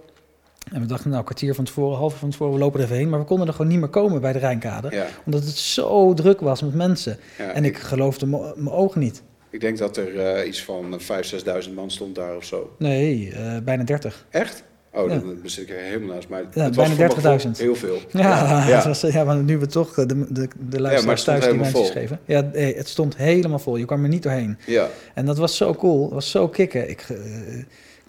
[0.73, 2.97] En we dachten, nou, een kwartier van tevoren, half van tevoren, we lopen er even
[2.97, 3.09] heen.
[3.09, 4.87] Maar we konden er gewoon niet meer komen bij de Rijnkade.
[4.91, 7.17] Ja, Omdat het zo druk was met mensen.
[7.37, 7.51] ja.
[7.51, 9.21] En ik geloofde mijn ogen niet.
[9.49, 12.75] Ik denk dat er eh, iets van 5.000, 6.000 man stond daar of zo.
[12.77, 14.25] Nee, eh, bijna 30.
[14.29, 14.63] Echt?
[14.93, 15.15] Oh, Ja.
[15.17, 16.27] dan zit ik er helemaal naast.
[16.29, 17.57] Maar Ja, het was bijna voor mijn 30.000.
[17.57, 18.21] gevoel Heel veel.
[18.21, 18.83] Ja, ja.
[18.87, 22.19] Was, ja maar nu we toch eh, de, de, de luisteraars thuis die mensen geven.
[22.25, 23.75] Ja, nee, het stond helemaal vol.
[23.75, 24.57] Je kwam er niet doorheen.
[24.65, 24.87] ja.
[25.13, 26.03] En dat was zo cool.
[26.03, 26.89] Het was zo kicken.
[26.89, 27.17] Ik eh,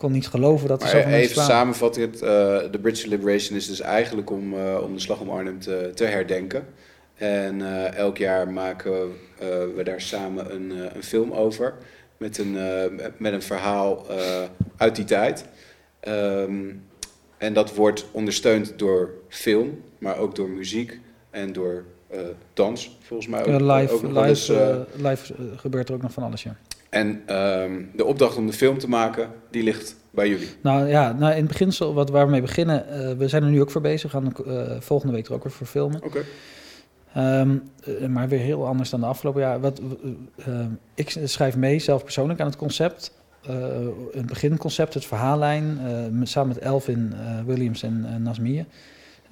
[0.00, 2.20] kon niet geloven dat er zoveel mensen even samenvattend, eh,
[2.70, 6.04] de Bridge Liberation is dus eigenlijk om, eh, om de slag om Arnhem te, te
[6.04, 6.66] herdenken.
[7.14, 8.92] En eh, elk jaar maken
[9.74, 11.74] we daar samen een, een film over.
[12.16, 12.52] Met een,
[13.16, 14.06] met een verhaal
[14.76, 15.44] uit die tijd.
[16.00, 16.72] Ehm,
[17.38, 20.98] en dat wordt ondersteund door film, maar ook door muziek
[21.30, 21.84] en door
[22.54, 23.40] dans, volgens mij.
[23.40, 26.56] Ook, live ook live, live gebeurt er ook nog van alles, ja.
[26.90, 30.48] En ehm, de opdracht om de film te maken, die ligt bij jullie.
[30.61, 33.50] Nou ja, nou, in het beginsel, wat, waar we mee beginnen, eh, we zijn er
[33.50, 34.12] nu ook voor bezig.
[34.12, 36.03] We gaan eh, volgende week er ook weer voor filmen.
[36.05, 36.24] Oké.
[37.14, 39.61] Ehm, eh, maar weer heel anders dan de afgelopen jaar.
[39.61, 39.81] Wat,
[40.94, 43.18] ik schrijf mee, zelf persoonlijk, aan het concept.
[44.12, 45.79] Het beginconcept, het verhaallijn.
[46.22, 47.14] samen met Elvin
[47.46, 48.22] Williams en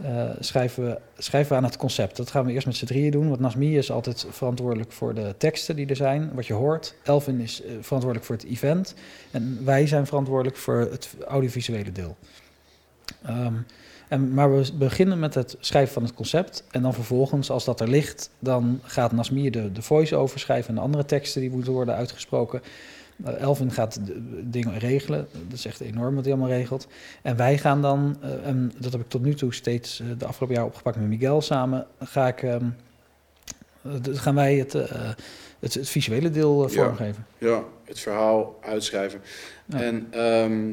[0.02, 2.16] eh, schrijven, we, schrijven we aan het concept.
[2.16, 3.28] Dat gaan we eerst met z'n drieën doen.
[3.28, 6.94] Want Nasmie is altijd verantwoordelijk voor de teksten die er zijn, wat je hoort.
[7.02, 8.94] Elvin is eh, verantwoordelijk voor het event.
[9.30, 12.16] En wij zijn verantwoordelijk voor het audiovisuele deel.
[13.24, 13.54] Ehm,
[14.08, 16.64] en, maar we beginnen met het schrijven van het concept.
[16.70, 20.74] En dan vervolgens, als dat er ligt, dan gaat Nasmir de, de voice-over schrijven en
[20.74, 22.62] de andere teksten die moeten worden uitgesproken.
[23.24, 25.28] Eh, Elvin gaat de, de dingen regelen.
[25.48, 26.86] Dat is echt enorm wat hij allemaal regelt.
[27.22, 30.26] En wij gaan dan, eh, en dat heb ik tot nu toe steeds eh, de
[30.26, 32.64] afgelopen jaar opgepakt met Miguel samen, ga ik, ehm,
[33.82, 35.10] eh, gaan wij het, eh,
[35.58, 36.82] het, het visuele deel eh, Ja.
[36.84, 37.26] vormgeven.
[37.38, 39.20] Ja, het verhaal uitschrijven.
[39.66, 39.80] Ja.
[39.82, 40.72] En ehm,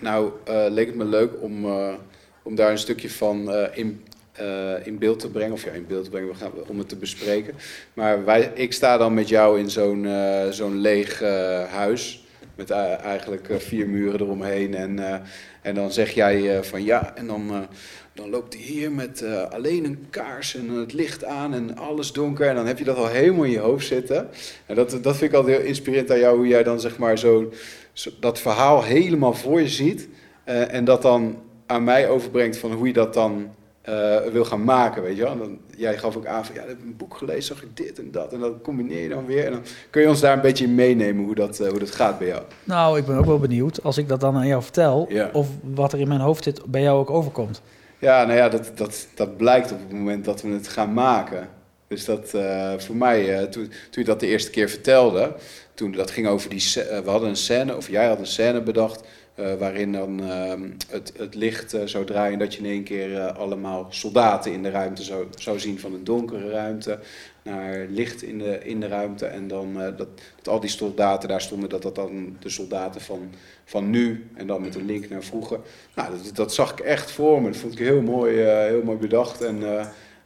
[0.00, 1.94] nou eh, leek het me leuk om, eh,
[2.42, 5.52] om daar een stukje van eh, in, eh, in beeld te brengen.
[5.52, 7.54] Of ja, in beeld te brengen, we gaan, om het te bespreken.
[7.94, 12.26] Maar wij, ik sta dan met jou in zo'n eh, zo'n leeg eh, huis.
[12.54, 14.74] Met eigenlijk vier muren eromheen.
[14.74, 15.22] En,
[15.62, 17.68] en dan zeg jij van ja, en dan,
[18.14, 22.48] dan loopt hij hier met alleen een kaars en het licht aan en alles donker.
[22.48, 24.28] En dan heb je dat al helemaal in je hoofd zitten.
[24.66, 27.18] En dat, dat vind ik altijd heel inspirerend aan jou, hoe jij dan zeg maar
[27.18, 27.52] zo,
[27.92, 30.08] zo dat verhaal helemaal voor je ziet.
[30.44, 35.02] en dat dan aan mij overbrengt van hoe je dat dan eh, wil gaan maken,
[35.02, 35.32] weet je wel.
[35.32, 37.76] En dan, jij gaf ook aan van, ja, ik heb een boek gelezen, zag ik
[37.76, 38.32] dit en dat.
[38.32, 39.44] En dat combineer je dan weer.
[39.44, 41.90] En dan kun je ons daar een beetje in meenemen hoe dat, eh, hoe dat
[41.90, 42.42] gaat bij jou.
[42.64, 45.30] Nou, ik ben ook wel benieuwd, als ik dat dan aan jou vertel, Ja.
[45.32, 47.62] of wat er in mijn hoofd zit, bij jou ook overkomt.
[47.98, 51.48] Ja, nou ja, dat, dat, dat blijkt op het moment dat we het gaan maken.
[51.88, 55.32] Dus dat eh, voor mij, toen, toen je dat de eerste keer vertelde,
[55.74, 59.02] toen dat ging over die, we hadden een scène, of jij had een scène bedacht,
[59.34, 63.16] eh, waarin dan ehm, het, het licht eh, zou draaien, dat je in één keer
[63.16, 66.98] eh, allemaal soldaten in de ruimte zou, zou zien van een donkere ruimte
[67.42, 69.26] naar licht in de, in de ruimte.
[69.26, 73.30] En dan dat, dat al die soldaten daar stonden, dat dat dan de soldaten van,
[73.64, 75.60] van nu en dan met een link naar vroeger.
[75.94, 77.50] Nou, dat, dat zag ik echt voor me.
[77.50, 79.42] Dat vond ik heel mooi, heel mooi bedacht.
[79.42, 79.62] En,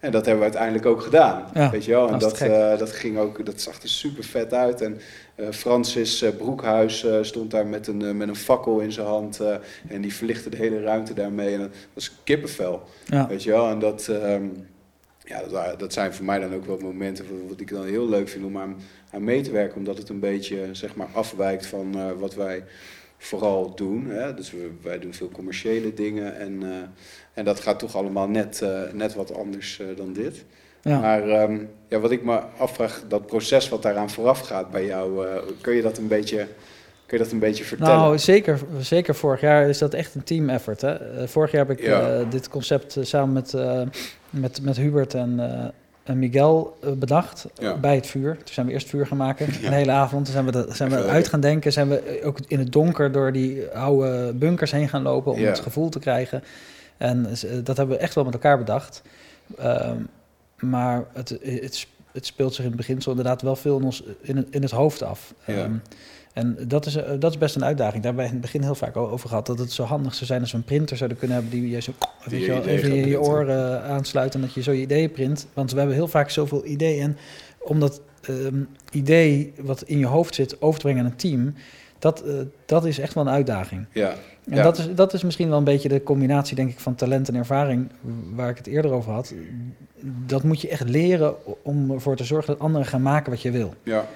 [0.01, 1.45] en dat hebben we uiteindelijk ook gedaan.
[1.55, 2.09] Ja, weet je wel?
[2.09, 4.81] En dat eh, dat ging ook, dat zag er super vet uit.
[4.81, 5.01] En
[5.35, 9.41] eh, Francis eh, Broekhuis stond daar met een, met een fakkel in zijn hand.
[9.89, 11.55] en die verlichtte de hele ruimte daarmee.
[11.55, 12.83] En dat was kippenvel.
[13.05, 13.29] Ja.
[13.29, 13.69] Weet je wel?
[13.69, 14.45] En dat, ehm,
[15.25, 15.43] ja,
[15.77, 18.59] dat, zijn voor mij dan ook wel momenten wat ik dan heel leuk vind om
[18.59, 18.77] aan,
[19.11, 19.77] aan mee te werken.
[19.77, 22.65] Omdat het een beetje zeg maar, afwijkt van wat wij
[23.19, 24.07] vooral doen.
[24.07, 24.35] Hè?
[24.35, 26.63] Dus we, wij doen veel commerciële dingen en,
[27.37, 30.45] en dat gaat toch allemaal net, eh, net wat anders eh, dan dit.
[30.83, 30.99] Ja.
[31.01, 31.59] Maar ehm,
[31.89, 35.75] ja, wat ik me afvraag, dat proces wat daaraan vooraf gaat bij jou, eh, kun,
[35.75, 36.37] je dat een beetje,
[37.07, 37.97] kun je dat een beetje vertellen?
[37.97, 40.81] Nou, zeker, zeker vorig jaar is dat echt een team effort.
[40.81, 41.29] Hè?
[41.29, 42.25] Vorig jaar heb ik Ja.
[42.31, 43.55] dit concept samen met,
[44.31, 45.41] met, met Hubert en,
[46.05, 47.77] en Miguel bedacht Ja.
[47.77, 48.35] bij het vuur.
[48.37, 49.67] Toen zijn we eerst vuur gaan maken, Ja.
[49.67, 50.25] een hele avond.
[50.25, 51.73] Toen zijn we, dat, zijn we uit gaan denken.
[51.73, 55.61] Zijn we ook in het donker door die oude bunkers heen gaan lopen om het
[55.61, 56.43] gevoel te krijgen.
[56.97, 59.03] En eh, dat hebben we echt wel met elkaar bedacht.
[59.59, 60.01] Ehm,
[60.59, 64.03] maar het, het, sp- het speelt zich in het beginsel inderdaad wel veel in, ons,
[64.21, 65.35] in, het, in het hoofd af.
[65.47, 65.55] Ja.
[65.55, 65.75] Ehm,
[66.33, 68.03] en dat is, eh, dat is best een uitdaging.
[68.03, 69.47] Daar hebben we in het begin heel vaak over gehad.
[69.47, 71.81] Dat het zo handig zou zijn als we een printer zouden kunnen hebben die je
[71.81, 71.93] zo
[72.29, 75.47] Die je even in je oren eh, aansluit en dat je zo je ideeën print.
[75.55, 77.03] Want we hebben heel vaak zoveel ideeën.
[77.03, 77.17] En
[77.59, 81.55] om dat ehm, idee wat in je hoofd zit over te brengen aan een team,
[81.99, 82.35] dat, eh,
[82.67, 83.87] dat is echt wel een uitdaging.
[83.93, 84.15] Ja,
[84.51, 84.63] En Ja.
[84.63, 87.35] dat, is, dat is misschien wel een beetje de combinatie, denk ik, van talent en
[87.35, 87.89] ervaring,
[88.35, 89.35] waar ik het eerder over had.
[90.27, 93.51] Dat moet je echt leren om ervoor te zorgen dat anderen gaan maken wat je
[93.51, 93.75] wil.
[93.83, 94.07] Ja,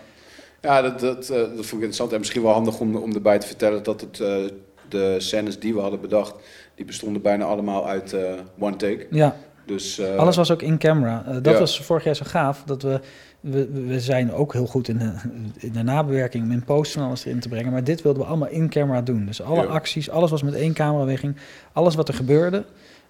[0.61, 2.13] ja dat, dat, eh, dat vond ik interessant.
[2.13, 4.37] En misschien wel handig om, om erbij te vertellen dat het, eh,
[4.89, 6.35] de scènes die we hadden bedacht,
[6.75, 8.17] die bestonden bijna allemaal uit
[8.59, 9.07] one take.
[9.11, 11.23] Ja, Dus, alles was ook in camera.
[11.43, 11.59] Dat ja.
[11.59, 13.01] was vorig jaar zo gaaf, dat we,
[13.41, 15.13] we, we zijn ook heel goed in de,
[15.57, 17.73] in de nabewerking, om in post en alles erin te brengen.
[17.73, 19.27] Maar dit wilden we allemaal in camera doen.
[19.27, 19.69] Dus alle Ja.
[19.69, 21.37] acties, alles was met één cameraweging.
[21.73, 22.65] Alles wat er gebeurde,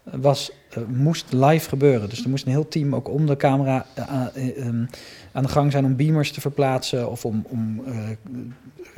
[0.04, 2.08] eh, was, eh, moest live gebeuren.
[2.08, 4.84] Dus er moest een heel team ook om de camera eh, aan- eh, ehm,
[5.32, 7.82] aan de gang zijn om beamers te verplaatsen of om, om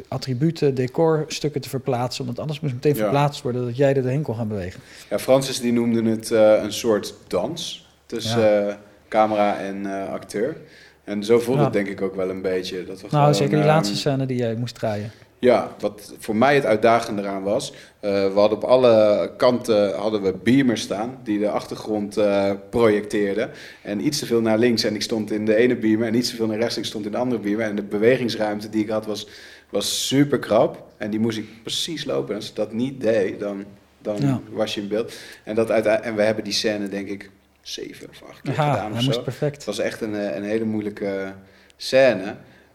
[0.09, 2.25] attributen, decorstukken te verplaatsen.
[2.25, 2.99] Omdat alles moest meteen Ja.
[3.01, 4.81] verplaatst worden, dat jij er doorheen kon gaan bewegen.
[5.11, 8.79] ja, Francis die noemde het een soort dans tussen
[9.09, 10.57] camera en acteur.
[11.05, 11.65] En zo voelde Ja.
[11.65, 12.77] het denk ik ook wel een beetje.
[12.85, 15.11] Dat we Nou, gewoon, zeker die ehm, laatste scène die jij moest draaien.
[15.39, 20.23] Ja, wat voor mij het uitdagende eraan was, eh, we hadden op alle kanten hadden
[20.23, 23.51] we beamers staan die de achtergrond eh, projecteerden.
[23.83, 26.31] En iets te veel naar links en ik stond in de ene beamer en iets
[26.31, 27.65] te veel naar rechts en ik stond in de andere beamer.
[27.67, 29.29] En de bewegingsruimte die ik had was,
[29.71, 32.29] was super krap en die moest ik precies lopen.
[32.31, 33.65] En als ik dat niet deed, dan,
[34.03, 34.41] dan Ja.
[34.53, 35.13] was je in beeld.
[35.45, 37.31] En, dat en we hebben die scène denk ik
[37.63, 39.07] zeven of acht keer Ja, gedaan of hij zo.
[39.09, 39.55] moest perfect.
[39.57, 41.33] Het was echt een, eh, een hele moeilijke
[41.77, 42.35] scène.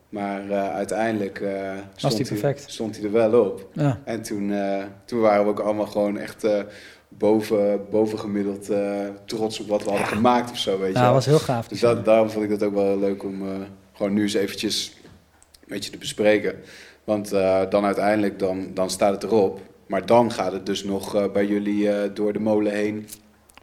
[0.10, 2.64] Maar eh, uiteindelijk eh, stond, perfect.
[2.72, 3.70] stond hij er wel op.
[3.74, 4.02] Ja.
[4.06, 6.60] En toen, eh, toen waren we ook allemaal gewoon echt eh,
[7.08, 11.26] boven, bovengemiddeld eh, trots op wat we hadden gemaakt of zo, weet Ja, dat was
[11.26, 11.68] heel gaaf.
[11.68, 13.56] Dus dat, daarom vond ik dat ook wel leuk om eh,
[13.94, 16.56] gewoon nu eens eventjes een beetje te bespreken.
[17.04, 19.60] Want eh, dan uiteindelijk, dan, dan staat het erop.
[19.88, 23.08] Maar dan gaat het dus nog eh, bij jullie eh, door de molen heen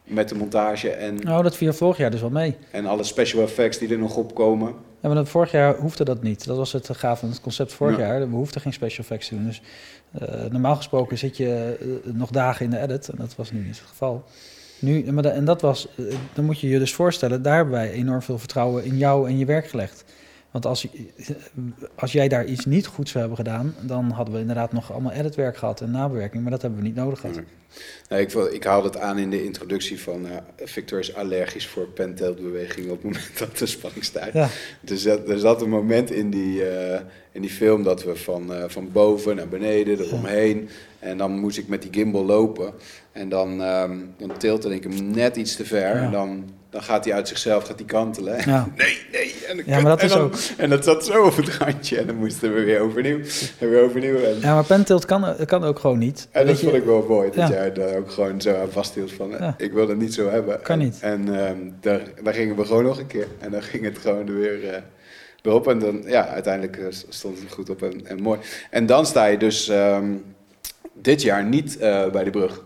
[0.05, 2.55] met de montage en, Nou, dat viel vorig jaar dus wel mee.
[2.71, 4.67] en alle special effects die er nog opkomen.
[5.01, 6.45] Ja, maar dat, vorig jaar hoefde dat niet.
[6.45, 8.05] Dat was het gaaf van het concept vorig Ja.
[8.05, 8.19] jaar.
[8.29, 9.45] We hoefden geen special effects te doen.
[9.45, 9.61] Dus
[10.11, 13.07] eh, normaal gesproken zit je eh, nog dagen in de edit.
[13.09, 14.23] En dat was nu niet het geval.
[14.79, 17.91] Nu, maar en dat was, eh, dan moet je je dus voorstellen, daar hebben wij
[17.91, 20.03] enorm veel vertrouwen in jou en je werk gelegd.
[20.55, 20.87] Want als,
[21.95, 25.11] als jij daar iets niet goed zou hebben gedaan, dan hadden we inderdaad nog allemaal
[25.11, 26.41] editwerk gehad en nabewerking.
[26.41, 27.39] Maar dat hebben we niet nodig gehad.
[28.09, 31.67] Nee, ik, wil- ik haalde het aan in de introductie van eh, Victor is allergisch
[31.67, 34.33] voor penteltbewegingen op het moment dat de spanning stijgt.
[34.33, 34.47] Ja,
[34.81, 36.99] Dus dat, er zat een moment in die, eh,
[37.31, 40.69] in die film dat we van, eh, van boven naar beneden, eromheen.
[40.99, 42.73] En dan moest ik met die gimbal lopen.
[43.11, 43.57] En dan,
[44.17, 45.95] dan tiltte ik hem net iets te ver.
[45.95, 46.03] Ja.
[46.03, 48.37] En dan, dan gaat hij uit zichzelf gaat hij kantelen.
[48.49, 48.67] ja.
[48.77, 49.35] Nee, nee.
[49.47, 51.97] En, Ja, maar dat en is dan- ook- En dat zat zo op het randje.
[51.99, 53.19] En dan moesten we weer overnieuw.
[53.59, 54.15] En weer overnieuw.
[54.23, 56.27] En, ja maar penttilt kan, kan ook gewoon niet.
[56.31, 59.11] en dat je- vond ik wel mooi, dat jij daar ook gewoon zo aan vasthield
[59.11, 60.61] van, eh, ik wil het niet zo hebben.
[60.61, 60.97] Kan niet.
[61.01, 63.27] En ehm, daar, daar gingen we gewoon nog een keer.
[63.39, 65.67] En dan ging het gewoon er weer, weer op.
[65.67, 68.39] En dan, ja, uiteindelijk eh, stond het goed op en, en mooi.
[68.69, 70.05] En dan sta je dus ehm,
[70.93, 71.77] dit jaar niet
[72.11, 72.61] bij de brug.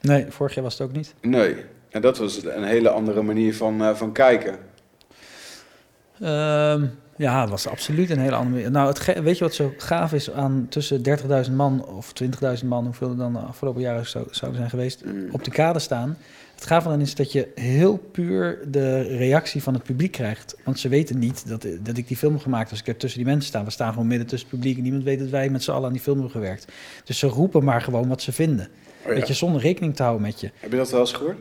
[0.00, 1.14] Nee, vorig jaar was het ook niet.
[1.20, 1.56] Nee.
[1.90, 4.58] En dat was een hele andere manier van, eh, van kijken.
[6.20, 6.86] Ehm,
[7.16, 8.70] ja, het was absoluut een hele andere manier.
[8.70, 12.84] Nou, het weet je wat zo gaaf is aan tussen 30.000 man of 20.000 man,
[12.84, 15.28] hoeveel er dan de afgelopen jaren zou, zouden zijn geweest, Mm.
[15.30, 16.16] op de kade staan?
[16.54, 20.56] Het gaaf dan is dat je heel puur de reactie van het publiek krijgt.
[20.64, 23.18] Want ze weten niet dat, dat ik die film heb gemaakt als ik er tussen
[23.18, 23.64] die mensen sta.
[23.64, 25.86] We staan gewoon midden tussen het publiek en niemand weet dat wij met z'n allen
[25.86, 26.72] aan die film hebben gewerkt.
[27.04, 28.68] Dus ze roepen maar gewoon wat ze vinden.
[29.02, 29.14] Oh, ja.
[29.14, 30.50] Weet je, zonder rekening te houden met je.
[30.58, 31.38] Heb je dat wel eens gehoord?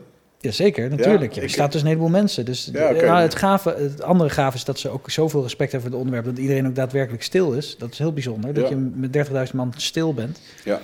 [0.47, 1.31] Jazeker, natuurlijk.
[1.33, 2.45] Ja, er ik- staat dus een heleboel mensen.
[2.45, 5.89] Dus Ja, nou, het, gave, het andere gaaf is dat ze ook zoveel respect hebben
[5.91, 6.35] voor het onderwerp...
[6.35, 7.75] dat iedereen ook daadwerkelijk stil is.
[7.77, 8.69] Dat is heel bijzonder, dat Ja.
[8.69, 9.11] je met
[9.49, 10.39] 30.000 man stil bent.
[10.63, 10.79] Ja.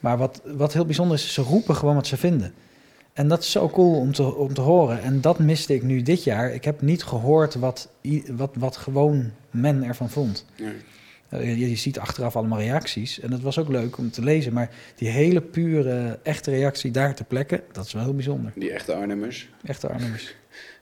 [0.00, 2.52] Maar wat, wat heel bijzonder is, ze roepen gewoon wat ze vinden.
[3.12, 5.02] En dat is zo cool om te, om te horen.
[5.02, 6.54] En dat miste ik nu dit jaar.
[6.54, 7.88] Ik heb niet gehoord wat,
[8.30, 10.44] wat, wat gewoon men ervan vond.
[10.60, 10.72] Nee.
[11.28, 13.20] Eh, je, je ziet achteraf allemaal reacties.
[13.20, 14.52] En dat was ook leuk om te lezen.
[14.52, 18.52] Maar die hele pure, echte reactie daar ter plekke, dat is wel heel bijzonder.
[18.54, 19.48] Die echte Arnhemmers.
[19.64, 20.34] Echte Arnhemmers.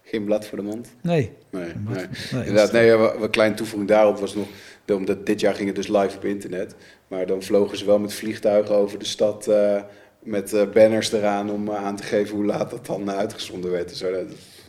[0.05, 0.95] Geen blad voor de mond.
[1.01, 1.31] Nee.
[1.51, 1.95] Nee, Wat?
[1.97, 2.07] nee.
[2.33, 4.47] nee Inderdaad, nee, wat kleine toevoeging daarop was nog,
[4.93, 6.75] omdat dit jaar ging het dus live op internet,
[7.09, 9.83] maar dan vlogen ze wel met vliegtuigen over de stad eh,
[10.19, 13.97] met eh, banners eraan om aan te geven hoe laat dat dan uitgezonden werd en
[13.97, 14.13] zo.
[14.13, 14.27] Dat,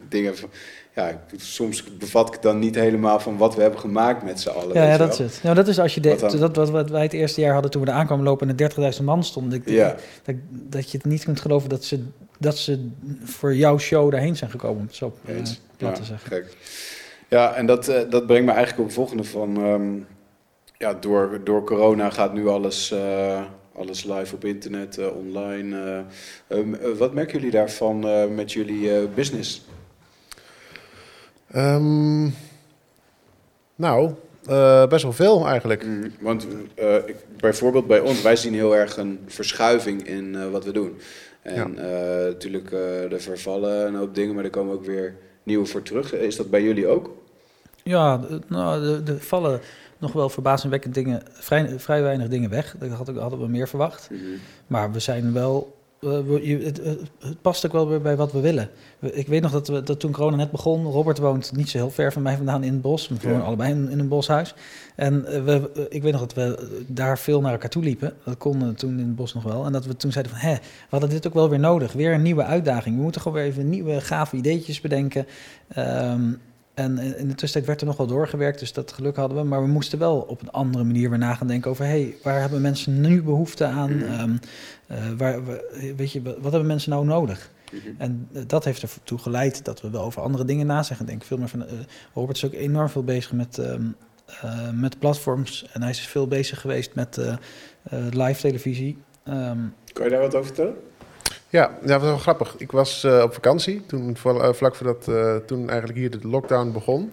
[0.10, 0.50] dingen van,
[0.96, 4.74] ja, soms bevat ik dan niet helemaal van wat we hebben gemaakt met z'n allen.
[4.82, 5.40] Ja, dat is het.
[5.44, 7.82] Nou, dat is als je de, dat wat, wat wij het eerste jaar hadden toen
[7.82, 9.60] we er aankwamen lopen en er 30.000 man stonden.
[9.60, 9.96] Ik, Ja.
[10.24, 12.04] dat, dat je het niet kunt geloven dat ze,
[12.40, 12.90] dat ze
[13.24, 15.14] voor jouw show daarheen zijn gekomen, om het zo
[15.78, 16.30] plat Ja, zeggen.
[16.32, 16.56] Gek.
[17.30, 19.58] Ja, en dat, eh, dat brengt me eigenlijk op het volgende van...
[19.64, 19.94] ehm,
[20.78, 23.42] ja, door, door corona gaat nu alles, eh,
[23.76, 25.78] alles live op internet, online.
[26.48, 26.58] eh.
[26.58, 28.00] Ehm, eh, wat merken jullie daarvan
[28.36, 29.66] met jullie business?
[31.52, 32.30] Ehm,
[33.76, 34.12] nou,
[34.46, 35.86] eh, best wel veel eigenlijk.
[35.86, 40.50] Mm, want eh, ik, bijvoorbeeld bij ons, wij zien heel erg een verschuiving in eh,
[40.50, 40.98] wat we doen.
[41.42, 45.66] En eh, natuurlijk, eh er vervallen een hoop dingen, maar er komen ook weer nieuwe
[45.66, 46.14] voor terug.
[46.14, 47.10] Is dat bij jullie ook?
[47.84, 49.60] Ja, de- nou, er- vallen
[49.98, 52.76] nog wel verbazingwekkend dingen, vrij, vrij weinig dingen weg.
[52.80, 54.10] Dat had ik- hadden we meer verwacht.
[54.68, 55.76] Maar we zijn wel.
[56.06, 58.70] Eh, het, het- past ook wel weer bij wat we willen.
[59.00, 60.86] Ik weet nog dat, we, dat toen corona net begon.
[60.86, 63.08] Robert woont niet zo heel ver van mij vandaan in het bos.
[63.08, 63.44] We wonen Ja.
[63.44, 64.54] allebei in, in een boshuis.
[64.96, 68.14] En eh, we, eh, ik weet nog dat we daar veel naar elkaar toe liepen.
[68.24, 69.66] Dat kon toen in het bos nog wel.
[69.66, 71.94] En dat we toen zeiden van, hè, we hadden dit ook wel weer nodig.
[71.94, 72.96] Weer een nieuwe uitdaging.
[72.96, 75.26] We moeten gewoon weer even nieuwe gave ideetjes bedenken.
[75.68, 76.22] Ehm,
[76.76, 79.44] en in de tussentijd werd er nog wel doorgewerkt, dus dat geluk hadden we.
[79.44, 81.86] Maar we moesten wel op een andere manier weer na gaan denken over...
[81.86, 84.02] hey, waar hebben mensen nu behoefte aan?
[84.02, 84.36] Ehm,
[84.88, 87.52] eh, waar, we- weet je, wat hebben mensen nou nodig?
[87.98, 91.08] En eh, dat heeft ertoe geleid dat we wel over andere dingen na zijn gaan
[91.08, 91.28] denken.
[91.28, 91.74] Veel meer van, eh,
[92.14, 93.82] Robert is ook enorm veel bezig met, ehm,
[94.42, 95.70] eh, met platforms.
[95.74, 97.20] En hij is veel bezig geweest met
[98.10, 98.98] live televisie.
[99.24, 99.58] Ehm,
[99.94, 100.76] Kan je daar wat over vertellen?
[101.56, 102.56] Ja, dat was wel grappig.
[102.58, 106.72] Ik was eh, op vakantie, toen, eh, vlak voordat uh, toen eigenlijk hier de lockdown
[106.72, 107.12] begon.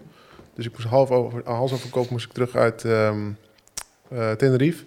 [0.54, 4.84] Dus ik moest half over, hals over moest ik terug uit eh, Tenerife.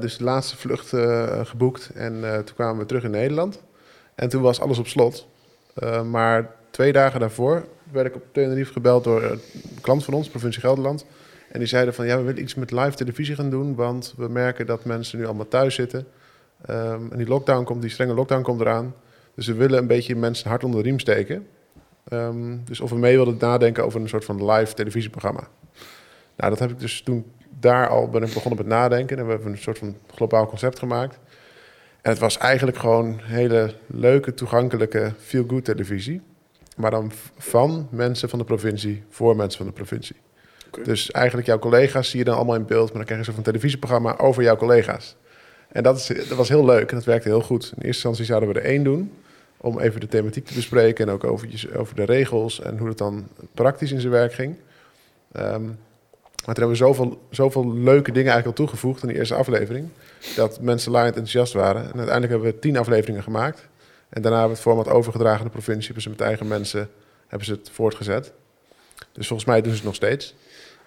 [0.00, 0.88] Dus de laatste vlucht
[1.48, 3.62] geboekt en toen kwamen we terug in Nederland.
[4.14, 5.26] En toen was alles op slot.
[6.10, 9.40] Maar twee dagen daarvoor werd ik op Tenerife gebeld door een
[9.80, 11.06] klant van ons, provincie Gelderland.
[11.50, 14.28] En die zeiden van ja, we willen iets met live televisie gaan doen, want we
[14.28, 16.06] merken dat mensen nu allemaal thuis zitten.
[16.70, 18.94] Um, en die lockdown komt, die strenge lockdown komt eraan.
[19.34, 21.46] Dus we willen een beetje mensen hard onder de riem steken.
[22.12, 25.48] Um, dus of we mee wilden nadenken over een soort van live televisieprogramma.
[26.36, 29.18] Nou, dat heb ik dus toen daar al ben ik begonnen met nadenken.
[29.18, 31.18] En we hebben een soort van globaal concept gemaakt.
[32.00, 36.20] En het was eigenlijk gewoon hele leuke, toegankelijke, feel-good televisie.
[36.76, 40.16] Maar dan van mensen van de provincie, voor mensen van de provincie.
[40.66, 40.84] Okay.
[40.84, 42.88] Dus eigenlijk jouw collega's zie je dan allemaal in beeld.
[42.88, 45.16] Maar dan krijg je een soort van televisieprogramma over jouw collega's.
[45.72, 47.62] En dat, is, dat was heel leuk en dat werkte heel goed.
[47.62, 49.12] In eerste instantie zouden we er één doen.
[49.56, 51.06] Om even de thematiek te bespreken.
[51.06, 54.56] En ook over, over de regels en hoe het dan praktisch in zijn werk ging.
[55.36, 55.78] Um,
[56.44, 59.88] maar toen hebben we zoveel, zoveel leuke dingen eigenlijk al toegevoegd in die eerste aflevering.
[60.36, 61.82] Dat mensen laaiend enthousiast waren.
[61.82, 63.68] En uiteindelijk hebben we tien afleveringen gemaakt.
[64.08, 65.84] En daarna hebben we het format overgedragen aan de provincie.
[65.84, 66.90] Hebben ze met eigen mensen
[67.26, 68.32] hebben ze het voortgezet.
[69.12, 70.34] Dus volgens mij doen ze het nog steeds.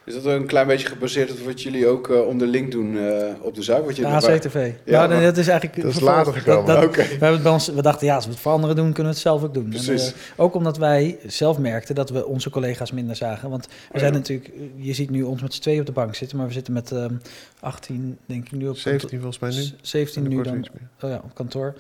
[0.06, 3.56] Is dat een klein beetje gebaseerd op wat jullie ook uh, onderling doen uh, op
[3.56, 3.86] de Zuid?
[3.86, 4.54] Wat je ja, CTV.
[4.54, 5.82] Ja, ja maar, dat is eigenlijk...
[5.82, 6.66] Dat is later gekomen.
[6.66, 7.08] Dat, dat, okay.
[7.08, 9.10] we, hebben bij ons, we dachten, ja, als we het voor anderen doen, kunnen we
[9.10, 9.70] het zelf ook doen.
[9.70, 10.06] Precies.
[10.08, 13.50] En, uh, ook omdat wij zelf merkten dat we onze collega's minder zagen.
[13.50, 14.18] Want we Oh, zijn ja.
[14.18, 14.52] natuurlijk...
[14.76, 16.92] Je ziet nu ons met z'n tweeën op de bank zitten, maar we zitten met
[16.92, 17.22] um,
[17.60, 19.70] 18, denk ik nu op 17 volgens mij nu.
[19.82, 20.66] 17 nu dan.
[21.02, 21.76] Oh ja, op kantoor.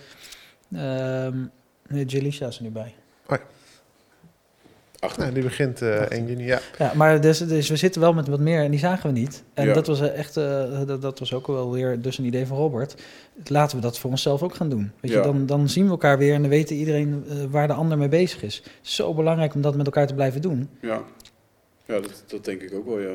[0.73, 1.51] Um,
[1.87, 2.95] nee, Jalisha is er nu bij.
[3.27, 3.43] Oh ja.
[5.17, 6.59] Nee, die begint uh, 1 juni, ja.
[6.77, 9.43] Ja, maar dus, dus we zitten wel met wat meer en die zagen we niet.
[9.53, 9.73] En Ja.
[9.73, 12.95] dat was echt, uh, dat, dat was ook wel weer dus een idee van Robert.
[13.45, 14.91] Laten we dat voor onszelf ook gaan doen.
[14.99, 15.17] Weet Ja.
[15.17, 17.97] je, dan, dan zien we elkaar weer en dan weet iedereen uh, waar de ander
[17.97, 18.55] mee bezig is.
[18.55, 20.69] Het is zo belangrijk om dat met elkaar te blijven doen.
[20.81, 21.01] Ja,
[21.85, 23.13] ja dat, dat denk ik ook wel, ja.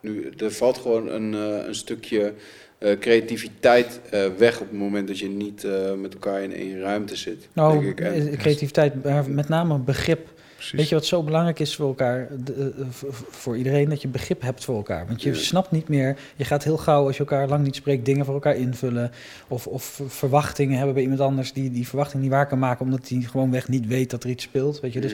[0.00, 2.32] Nu, er valt gewoon een, uh, een stukje
[2.78, 6.80] uh, creativiteit uh, weg op het moment dat je niet uh, met elkaar in één
[6.80, 7.48] ruimte zit.
[7.52, 8.00] Nou, denk ik.
[8.06, 10.28] En, creativiteit, maar met name begrip.
[10.56, 10.72] Precies.
[10.78, 12.86] Weet je wat zo belangrijk is voor elkaar, de, uh,
[13.30, 15.06] voor iedereen, dat je begrip hebt voor elkaar.
[15.06, 15.34] Want je Ja.
[15.36, 18.34] snapt niet meer, je gaat heel gauw als je elkaar lang niet spreekt, dingen voor
[18.34, 19.10] elkaar invullen.
[19.48, 23.08] Of, of verwachtingen hebben bij iemand anders die die verwachting niet waar kan maken, omdat
[23.08, 24.80] hij gewoonweg niet weet dat er iets speelt.
[24.80, 25.00] Weet je?
[25.00, 25.12] Dus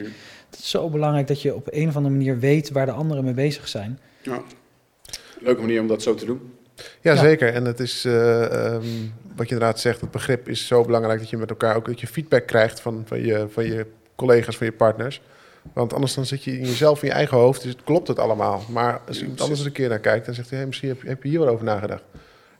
[0.49, 3.23] het is zo belangrijk dat je op een of andere manier weet waar de anderen
[3.23, 3.99] mee bezig zijn.
[4.21, 4.41] Ja.
[5.39, 6.53] Leuke manier om dat zo te doen.
[7.01, 7.19] Ja, Ja.
[7.19, 7.53] zeker.
[7.53, 8.83] En het is, eh, ehm,
[9.35, 11.99] wat je inderdaad zegt, het begrip is zo belangrijk dat je met elkaar ook dat
[11.99, 13.85] je feedback krijgt van, van, je, van je
[14.15, 15.21] collega's, van je partners.
[15.73, 18.19] Want anders dan zit je in jezelf, in je eigen hoofd, dus het klopt het
[18.19, 18.61] allemaal.
[18.69, 21.01] Maar als iemand anders er een keer naar kijkt, dan zegt hij, hey, misschien heb
[21.01, 22.03] je, heb je hier wel over nagedacht.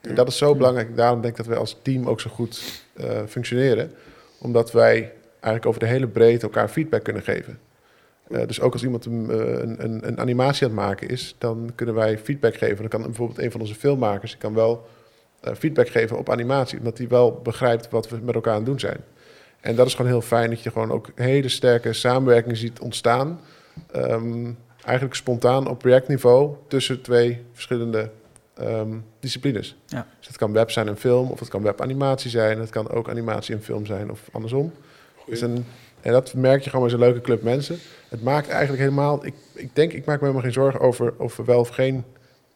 [0.02, 0.96] En dat is zo belangrijk.
[0.96, 3.92] Daarom denk ik dat wij als team ook zo goed eh, functioneren.
[4.40, 7.60] Omdat wij eigenlijk over de hele breedte elkaar feedback kunnen geven.
[8.28, 11.36] Eh, dus ook als iemand een, eh, een, een, een animatie aan het maken is,
[11.38, 12.78] dan kunnen wij feedback geven.
[12.78, 14.88] Dan kan bijvoorbeeld een van onze filmmakers die kan wel
[15.58, 18.80] feedback geven op animatie, omdat hij wel begrijpt wat we met elkaar aan het doen
[18.80, 18.98] zijn.
[19.64, 23.40] En dat is gewoon heel fijn dat je gewoon ook hele sterke samenwerking ziet ontstaan.
[23.92, 24.52] Ehm,
[24.84, 28.10] eigenlijk spontaan op projectniveau tussen twee verschillende
[28.54, 29.76] ehm, disciplines.
[29.86, 30.08] Ja.
[30.18, 32.60] Dus het kan web zijn en film, of het kan webanimatie zijn.
[32.60, 34.72] Het kan ook animatie en film zijn, of andersom.
[35.26, 35.66] Dus een,
[36.02, 37.78] en dat merk je gewoon met zo'n leuke club mensen.
[38.10, 39.26] Het maakt eigenlijk helemaal...
[39.26, 42.04] Ik, ik denk, ik maak me helemaal geen zorgen over of we wel of geen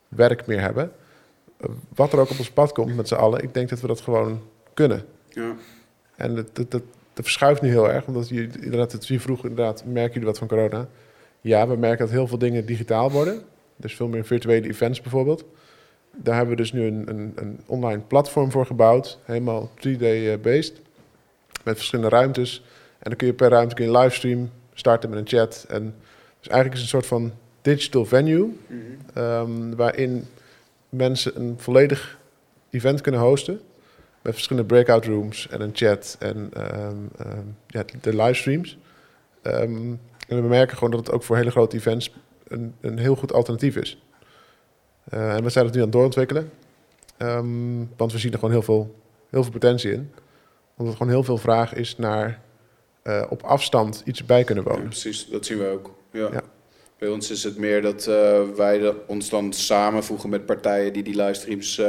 [0.08, 0.91] werk meer hebben.
[1.95, 4.01] Wat er ook op ons pad komt met z'n allen, ik denk dat we dat
[4.01, 4.41] gewoon
[4.74, 5.05] kunnen.
[5.30, 5.55] Ja.
[6.16, 6.82] En dat, dat, dat,
[7.18, 10.38] dat verschuift nu heel erg, omdat je inderdaad, het je vroeg inderdaad, merken jullie wat
[10.38, 10.88] van corona?
[11.41, 13.41] Ja, we merken dat heel veel dingen digitaal worden.
[13.76, 15.45] Dus veel meer virtuele events bijvoorbeeld.
[16.15, 20.74] Daar hebben we dus nu een, een, een online platform voor gebouwd, helemaal 3D-based,
[21.63, 22.63] met verschillende ruimtes.
[22.99, 25.65] En dan kun je per ruimte kun je een livestream starten met een chat.
[25.70, 25.95] En
[26.39, 28.80] dus eigenlijk is het een soort van digital venue, Mhm.
[29.13, 30.26] Ehm, waarin
[30.89, 32.18] mensen een volledig
[32.70, 33.59] event kunnen hosten.
[34.28, 38.78] Met verschillende breakout rooms en een chat en ehm, ehm, ja, de livestreams.
[39.41, 39.93] Ehm,
[40.28, 42.13] en we merken gewoon dat het ook voor hele grote events
[42.47, 44.01] een, een heel goed alternatief is.
[45.03, 46.49] Eh, en we zijn het nu aan het doorontwikkelen.
[47.97, 48.95] Want we zien er gewoon heel veel,
[49.30, 50.11] heel veel potentie in.
[50.78, 52.41] Omdat er gewoon heel veel vraag is naar
[53.01, 54.86] eh, op afstand iets bij kunnen Ja, wonen.
[54.88, 55.95] precies, dat zien we ook.
[56.11, 56.30] Ja.
[56.32, 56.41] Ja.
[56.97, 61.03] Bij ons is het meer dat eh, wij de- ons dan samenvoegen met partijen die
[61.03, 61.82] die livestreams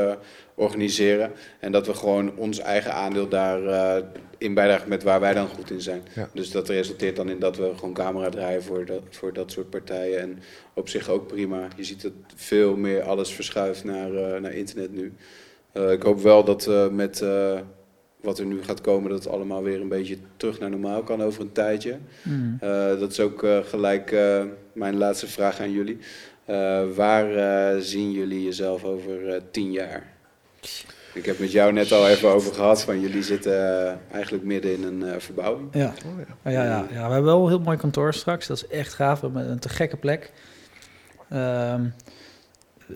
[0.58, 1.32] organiseren.
[1.60, 4.04] En dat we gewoon ons eigen aandeel daarin
[4.38, 6.02] in bijdragen met waar wij dan goed in zijn.
[6.14, 6.28] Ja.
[6.34, 9.70] Dus dat resulteert dan in dat we gewoon camera draaien voor dat, voor dat soort
[9.70, 10.20] partijen.
[10.20, 10.38] En
[10.74, 11.68] op zich ook prima.
[11.76, 15.12] Je ziet dat veel meer alles verschuift naar, eh, naar internet nu.
[15.72, 17.58] Eh, ik hoop wel dat eh, met eh,
[18.20, 21.22] wat er nu gaat komen, dat het allemaal weer een beetje terug naar normaal kan
[21.22, 21.96] over een tijdje.
[22.60, 25.98] Eh, dat is ook eh, gelijk eh, mijn laatste vraag aan jullie.
[26.44, 30.16] Eh, waar eh, zien jullie jezelf over eh, tien jaar?
[31.14, 34.72] Ik heb met jou net al even over gehad van jullie zitten eh, eigenlijk midden
[34.72, 35.68] in een eh, verbouwing.
[35.72, 35.92] Ja.
[36.06, 36.50] Oh, ja.
[36.50, 38.46] Ja, ja, ja, ja, we hebben wel een heel mooi kantoor straks.
[38.46, 39.20] Dat is echt gaaf.
[39.20, 40.32] We hebben een te gekke plek.
[41.28, 41.84] Ehm,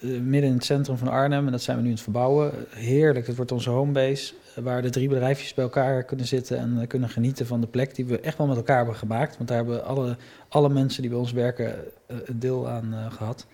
[0.00, 1.46] eh, midden in het centrum van Arnhem.
[1.46, 2.52] En dat zijn we nu aan het verbouwen.
[2.68, 3.26] Heerlijk.
[3.26, 4.34] Het wordt onze homebase.
[4.54, 8.04] Waar de drie bedrijfjes bij elkaar kunnen zitten en kunnen genieten van de plek die
[8.04, 9.36] we echt wel met elkaar hebben gemaakt.
[9.36, 10.16] Want daar hebben alle,
[10.48, 11.74] alle mensen die bij ons werken
[12.06, 13.46] een deel aan eh, gehad.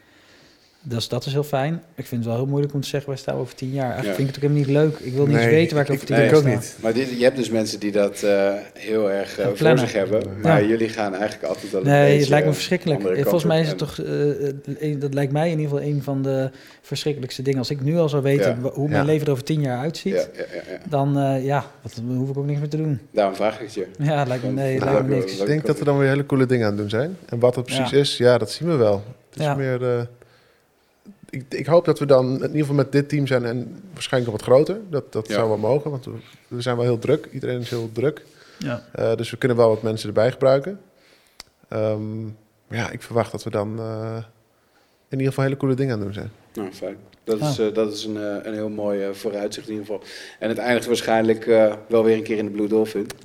[0.88, 1.82] Dus dat is heel fijn.
[1.94, 3.84] Ik vind het wel heel moeilijk om te zeggen, wij staan over tien jaar.
[3.92, 4.14] Eigenlijk Ja.
[4.14, 5.06] vind ik het ook helemaal niet leuk.
[5.06, 6.50] Ik wil niet eens weten waar ik ik- over tien ik jaar ook sta.
[6.54, 6.76] niet.
[6.80, 10.22] Maar dit, je hebt dus mensen die dat eh, heel erg eh, voor zich hebben.
[10.42, 10.68] Maar Ja.
[10.68, 13.02] jullie gaan eigenlijk altijd een Nee, beetje het lijkt me verschrikkelijk.
[13.22, 13.98] Volgens mij is het En- toch,
[14.80, 16.50] eh, dat lijkt mij in ieder geval een van de
[16.82, 17.58] verschrikkelijkste dingen.
[17.58, 18.70] Als ik nu al zou weten Ja.
[18.70, 19.06] hoe mijn Ja.
[19.06, 20.78] leven er over tien jaar uitziet, Ja, ja, ja, ja.
[20.88, 23.00] dan eh, ja, wat, dan hoef ik ook niks meer te doen.
[23.12, 23.86] Daarom vraag ik het je.
[23.98, 25.40] Ja, lijkt me, nee, Nou, lijkt me ik- niks.
[25.40, 27.16] Ik denk dat we dan weer hele coole dingen aan het doen zijn.
[27.28, 27.96] En wat dat precies Ja.
[27.98, 29.02] is, ja, dat zien we wel.
[29.30, 29.54] Het is Ja.
[29.54, 30.08] meer...
[31.30, 34.32] ik, ik hoop dat we dan in ieder geval met dit team zijn en waarschijnlijk
[34.32, 34.80] nog wat groter.
[34.90, 35.34] Dat, dat Ja.
[35.34, 36.12] zou wel mogen, want we,
[36.48, 37.28] we zijn wel heel druk.
[37.32, 38.24] Iedereen is heel druk.
[38.58, 38.84] Ja.
[38.92, 40.80] Eh, dus we kunnen wel wat mensen erbij gebruiken.
[41.68, 42.26] Ehm,
[42.68, 44.16] ja, ik verwacht dat we dan eh,
[45.08, 46.30] in ieder geval hele coole dingen aan het doen zijn.
[46.58, 46.96] Nou, fijn.
[47.24, 47.48] Dat Ah.
[47.50, 50.02] is, eh, dat is een, eh, een heel mooi eh, vooruitzicht in ieder geval.
[50.38, 53.06] En het eindigt waarschijnlijk eh, wel weer een keer in de Blue Dolphin.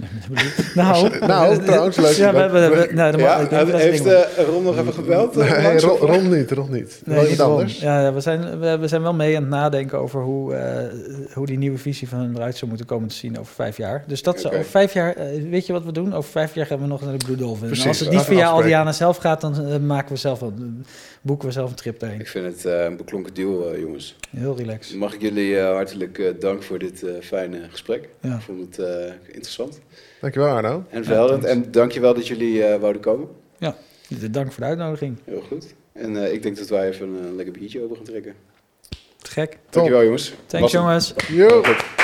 [0.76, 2.12] Nou, Nou, trouwens, leuk.
[2.16, 2.70] Ja, we hebben...
[2.72, 4.06] we- nou, Ja, heeft
[4.48, 5.36] Ron nog even gebeld?
[5.36, 7.02] Nee, langs, Ron, niet, Ron niet.
[7.06, 7.80] Nee, wel anders.
[7.80, 10.86] Ja, ja, we, zijn, we, we zijn wel mee aan het nadenken over hoe, eh,
[11.34, 14.04] hoe die nieuwe visie van hun eruit zou moeten komen te zien over vijf jaar.
[14.08, 14.48] Dus dat Oké.
[14.56, 15.16] over vijf jaar,
[15.50, 16.14] weet je wat we doen?
[16.14, 17.74] Over vijf jaar gaan we nog naar de Blue Dolphin.
[17.74, 18.50] En als het niet via.
[18.50, 20.54] Aldiana zelf gaat, dan maken we zelf wel,
[21.22, 22.20] boeken we zelf een trip daarheen.
[22.20, 24.16] Ik vind het eh, een beklonken deal, eh, jongens.
[24.30, 24.96] Heel relaxed.
[24.96, 28.10] Mag ik jullie eh, hartelijk eh, dank voor dit eh, fijne gesprek.
[28.22, 28.36] Ja.
[28.36, 29.80] Ik vond het eh, interessant
[30.22, 30.84] Dankjewel Arno.
[30.90, 31.44] en verhelderend.
[31.44, 31.66] thanks.
[31.66, 33.28] en dankjewel dat jullie eh wouden komen.
[34.32, 35.18] Dank voor de uitnodiging.
[35.26, 35.74] Heel goed.
[35.94, 38.34] En eh, ik denk dat wij even een lekker biertje over gaan trekken.
[39.18, 39.58] Te gek.
[39.70, 40.34] Dankjewel jongens.
[40.46, 41.14] Thanks jongens.
[41.30, 41.64] Yo.
[41.64, 42.03] Goed.